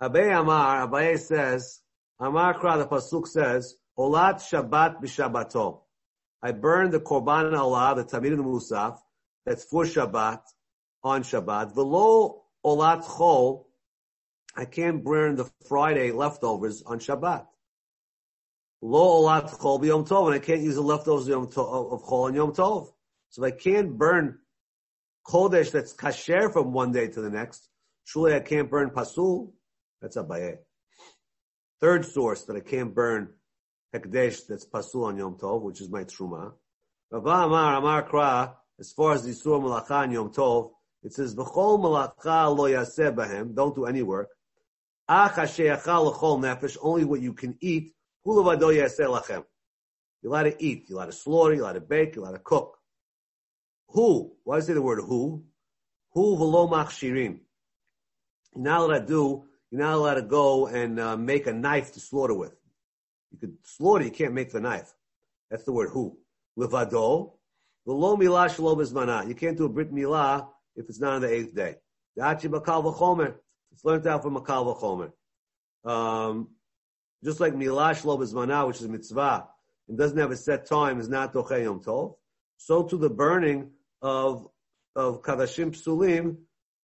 Abai 0.00 0.38
Amar, 0.38 0.87
Abai 0.87 1.18
says, 1.18 1.81
Amar 2.20 2.55
Kra, 2.59 2.79
the 2.79 2.87
Pasuk 2.87 3.26
says, 3.26 3.76
Olat 3.98 4.37
Shabbat 4.37 5.02
b'Shabbato. 5.02 5.81
I 6.42 6.52
burned 6.52 6.92
the 6.92 7.00
Korban 7.00 7.57
Allah, 7.59 7.94
the 7.96 8.05
Tamid 8.05 8.29
and 8.29 8.40
the 8.40 8.44
Musaf, 8.44 8.98
that's 9.44 9.64
for 9.64 9.85
Shabbat, 9.85 10.40
on 11.02 11.22
Shabbat. 11.22 11.74
Velo 11.74 12.42
Olat 12.64 13.05
Chol, 13.05 13.64
I 14.56 14.64
can't 14.64 15.04
burn 15.04 15.36
the 15.36 15.50
Friday 15.68 16.12
leftovers 16.12 16.82
on 16.82 16.98
Shabbat. 16.98 17.46
Lo 18.80 19.22
olat 19.22 19.50
chol 19.58 19.80
b'yom 19.80 20.08
tov, 20.08 20.26
and 20.26 20.34
I 20.34 20.38
can't 20.38 20.60
use 20.60 20.76
the 20.76 20.80
leftovers 20.80 21.28
of 21.28 21.52
Chol 21.52 22.26
on 22.26 22.34
Yom 22.34 22.52
Tov. 22.52 22.88
So 23.30 23.44
if 23.44 23.52
I 23.52 23.56
can't 23.56 23.98
burn 23.98 24.38
kodesh 25.26 25.72
that's 25.72 25.92
kasher 25.94 26.52
from 26.52 26.72
one 26.72 26.92
day 26.92 27.08
to 27.08 27.20
the 27.20 27.30
next, 27.30 27.68
surely 28.04 28.34
I 28.34 28.40
can't 28.40 28.70
burn 28.70 28.90
pasul. 28.90 29.52
That's 30.00 30.16
Abaye. 30.16 30.58
Third 31.80 32.04
source 32.06 32.44
that 32.44 32.56
I 32.56 32.60
can't 32.60 32.94
burn 32.94 33.34
hekdesh 33.94 34.46
that's 34.46 34.66
pasul 34.66 35.04
on 35.04 35.18
Yom 35.18 35.36
Tov, 35.36 35.62
which 35.62 35.80
is 35.80 35.90
my 35.90 36.04
truma. 36.04 36.52
Rava 37.10 37.46
Amar 37.46 37.76
Amar 37.76 38.08
Kra, 38.08 38.54
as 38.78 38.92
far 38.92 39.14
as 39.14 39.24
the 39.24 39.32
Surah 39.32 39.58
Malacha 39.58 40.02
on 40.02 40.12
Yom 40.12 40.32
Tov, 40.32 40.70
it 41.02 41.12
says, 41.12 41.34
V'chol 41.34 41.78
malacha 41.78 42.56
lo 42.56 42.68
yaseh 42.68 43.54
don't 43.54 43.74
do 43.74 43.84
any 43.86 44.02
work. 44.02 44.28
Only 45.08 47.04
what 47.04 47.20
you 47.20 47.32
can 47.32 47.56
eat. 47.60 47.92
You're 48.26 48.38
allowed 50.34 50.44
to 50.44 50.64
eat, 50.64 50.84
you're 50.88 50.98
allowed 50.98 51.06
to 51.06 51.12
slaughter, 51.12 51.54
you're 51.54 51.62
allowed 51.62 51.74
to 51.74 51.80
bake, 51.80 52.16
you're 52.16 52.24
allowed 52.24 52.32
to 52.32 52.40
cook. 52.40 52.78
Who? 53.90 54.32
Why 54.42 54.58
say 54.60 54.72
the 54.72 54.82
word 54.82 55.00
who? 55.04 55.44
Who 56.12 56.36
v'lo 56.36 56.68
machshirim. 56.68 57.40
You're 58.54 58.64
not 58.64 58.80
allowed 58.80 58.98
to 58.98 59.06
do, 59.06 59.44
you're 59.70 59.80
not 59.80 59.94
allowed 59.94 60.14
to 60.14 60.22
go 60.22 60.66
and 60.66 60.98
uh, 60.98 61.16
make 61.16 61.46
a 61.46 61.52
knife 61.52 61.92
to 61.92 62.00
slaughter 62.00 62.34
with. 62.34 62.56
You 63.30 63.38
could 63.38 63.56
slaughter, 63.62 64.04
you 64.04 64.10
can't 64.10 64.34
make 64.34 64.50
the 64.50 64.60
knife. 64.60 64.92
That's 65.50 65.64
the 65.64 65.72
word 65.72 65.90
who. 65.90 66.18
Levado, 66.58 67.34
v'lo 67.86 68.18
milah 68.18 68.48
bezmana. 68.48 69.28
You 69.28 69.34
can't 69.34 69.56
do 69.56 69.66
a 69.66 69.68
brit 69.68 69.92
milah 69.92 70.48
if 70.74 70.88
it's 70.88 70.98
not 70.98 71.14
on 71.14 71.20
the 71.20 71.32
eighth 71.32 71.54
day. 71.54 71.76
Dachi 72.18 72.48
bakal 72.50 72.82
v'chomer. 72.82 73.36
It's 73.76 73.84
learned 73.84 74.06
out 74.06 74.22
from 74.22 74.36
makal 74.36 74.74
v'chomer. 74.74 75.12
Um, 75.84 76.48
just 77.22 77.40
like 77.40 77.52
milah 77.52 77.90
shelo 77.90 78.18
bezmana, 78.18 78.66
which 78.66 78.80
is 78.80 78.88
mitzvah, 78.88 79.48
and 79.86 79.98
doesn't 79.98 80.16
have 80.16 80.30
a 80.30 80.36
set 80.36 80.64
time, 80.64 80.98
is 80.98 81.10
not 81.10 81.34
doche 81.34 81.62
yom 81.62 81.80
tov. 81.80 82.14
So 82.56 82.84
to 82.84 82.96
the 82.96 83.10
burning 83.10 83.72
of 84.00 84.48
of 84.94 85.20
kadashim 85.20 85.76
psulim 85.76 86.38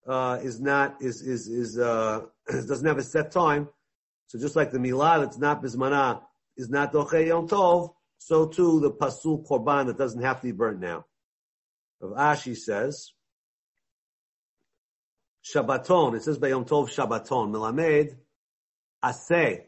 uh, 0.07 0.41
is 0.43 0.61
not 0.61 1.01
is 1.01 1.23
is 1.23 1.49
is 1.49 1.79
uh, 1.79 2.27
doesn't 2.51 2.87
have 2.87 2.99
a 2.99 3.03
set 3.03 3.31
time. 3.31 3.71
So 4.27 4.39
just 4.39 4.55
like 4.55 4.71
the 4.71 4.79
milah 4.79 5.21
that's 5.21 5.39
not 5.39 5.63
bismana 5.63 6.21
is 6.59 6.69
not 6.69 6.93
doche 6.93 7.27
yom 7.27 7.49
tov, 7.49 7.95
so 8.19 8.49
too 8.49 8.81
the 8.81 8.91
pasul 8.91 9.49
korban 9.49 9.87
that 9.87 9.97
doesn't 9.97 10.21
have 10.21 10.43
to 10.43 10.49
be 10.49 10.53
burnt 10.53 10.79
now. 10.79 11.07
Of 12.03 12.11
Ashi 12.11 12.55
says 12.55 13.13
Shabbaton. 15.45 16.17
It 16.17 16.23
says 16.23 16.39
by 16.39 16.49
Yom 16.49 16.65
Tov 16.65 16.89
Shabbaton. 16.89 17.51
Melamed 17.51 18.17
asay. 19.05 19.63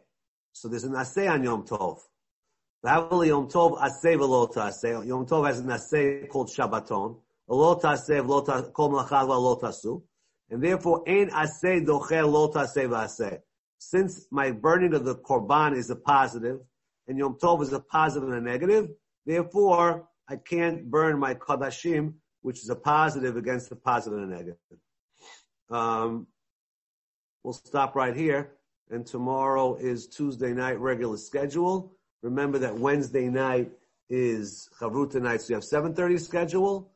So 0.52 0.68
there's 0.68 0.84
an 0.84 0.92
asay 0.92 1.30
on 1.30 1.42
Yom 1.42 1.64
Tov. 1.64 1.98
V'havali 2.84 3.28
Yom 3.28 3.48
Tov 3.48 3.78
asay 3.78 4.16
v'lo 4.16 4.52
asay. 4.54 5.06
Yom 5.06 5.26
Tov 5.26 5.46
has 5.46 5.58
an 5.58 5.66
asay 5.66 6.28
called 6.28 6.48
Shabbaton. 6.48 7.16
V'lo 7.48 7.80
asay 7.80 8.24
v'lo 8.24 8.72
kol 8.72 8.90
melachad 8.90 9.26
v'lo 9.26 9.60
tasu. 9.60 10.02
And 10.50 10.62
therefore, 10.62 11.02
ein 11.08 11.30
asay 11.30 11.84
doche 11.84 12.30
lo 12.30 12.52
asay 12.52 12.86
v'asay. 12.86 13.40
Since 13.78 14.26
my 14.30 14.50
burning 14.50 14.94
of 14.94 15.04
the 15.04 15.16
korban 15.16 15.76
is 15.76 15.90
a 15.90 15.96
positive, 15.96 16.60
and 17.08 17.18
Yom 17.18 17.36
Tov 17.42 17.62
is 17.62 17.72
a 17.72 17.80
positive 17.80 18.28
and 18.28 18.38
a 18.38 18.40
negative, 18.40 18.90
therefore, 19.26 20.08
I 20.28 20.36
can't 20.36 20.90
burn 20.90 21.18
my 21.18 21.34
kadashim, 21.34 22.14
which 22.42 22.62
is 22.62 22.70
a 22.70 22.76
positive 22.76 23.36
against 23.36 23.68
the 23.68 23.76
positive 23.76 24.18
and 24.18 24.32
a 24.32 24.36
negative. 24.36 24.56
Um, 25.74 26.28
we'll 27.42 27.52
stop 27.52 27.96
right 27.96 28.14
here. 28.14 28.52
And 28.90 29.04
tomorrow 29.04 29.74
is 29.74 30.06
Tuesday 30.06 30.52
night 30.52 30.78
regular 30.78 31.16
schedule. 31.16 31.96
Remember 32.22 32.58
that 32.60 32.78
Wednesday 32.78 33.28
night 33.28 33.72
is 34.08 34.70
Chavruta 34.78 35.20
night, 35.20 35.40
so 35.40 35.48
you 35.48 35.54
have 35.56 35.64
7.30 35.64 36.20
schedule. 36.20 36.92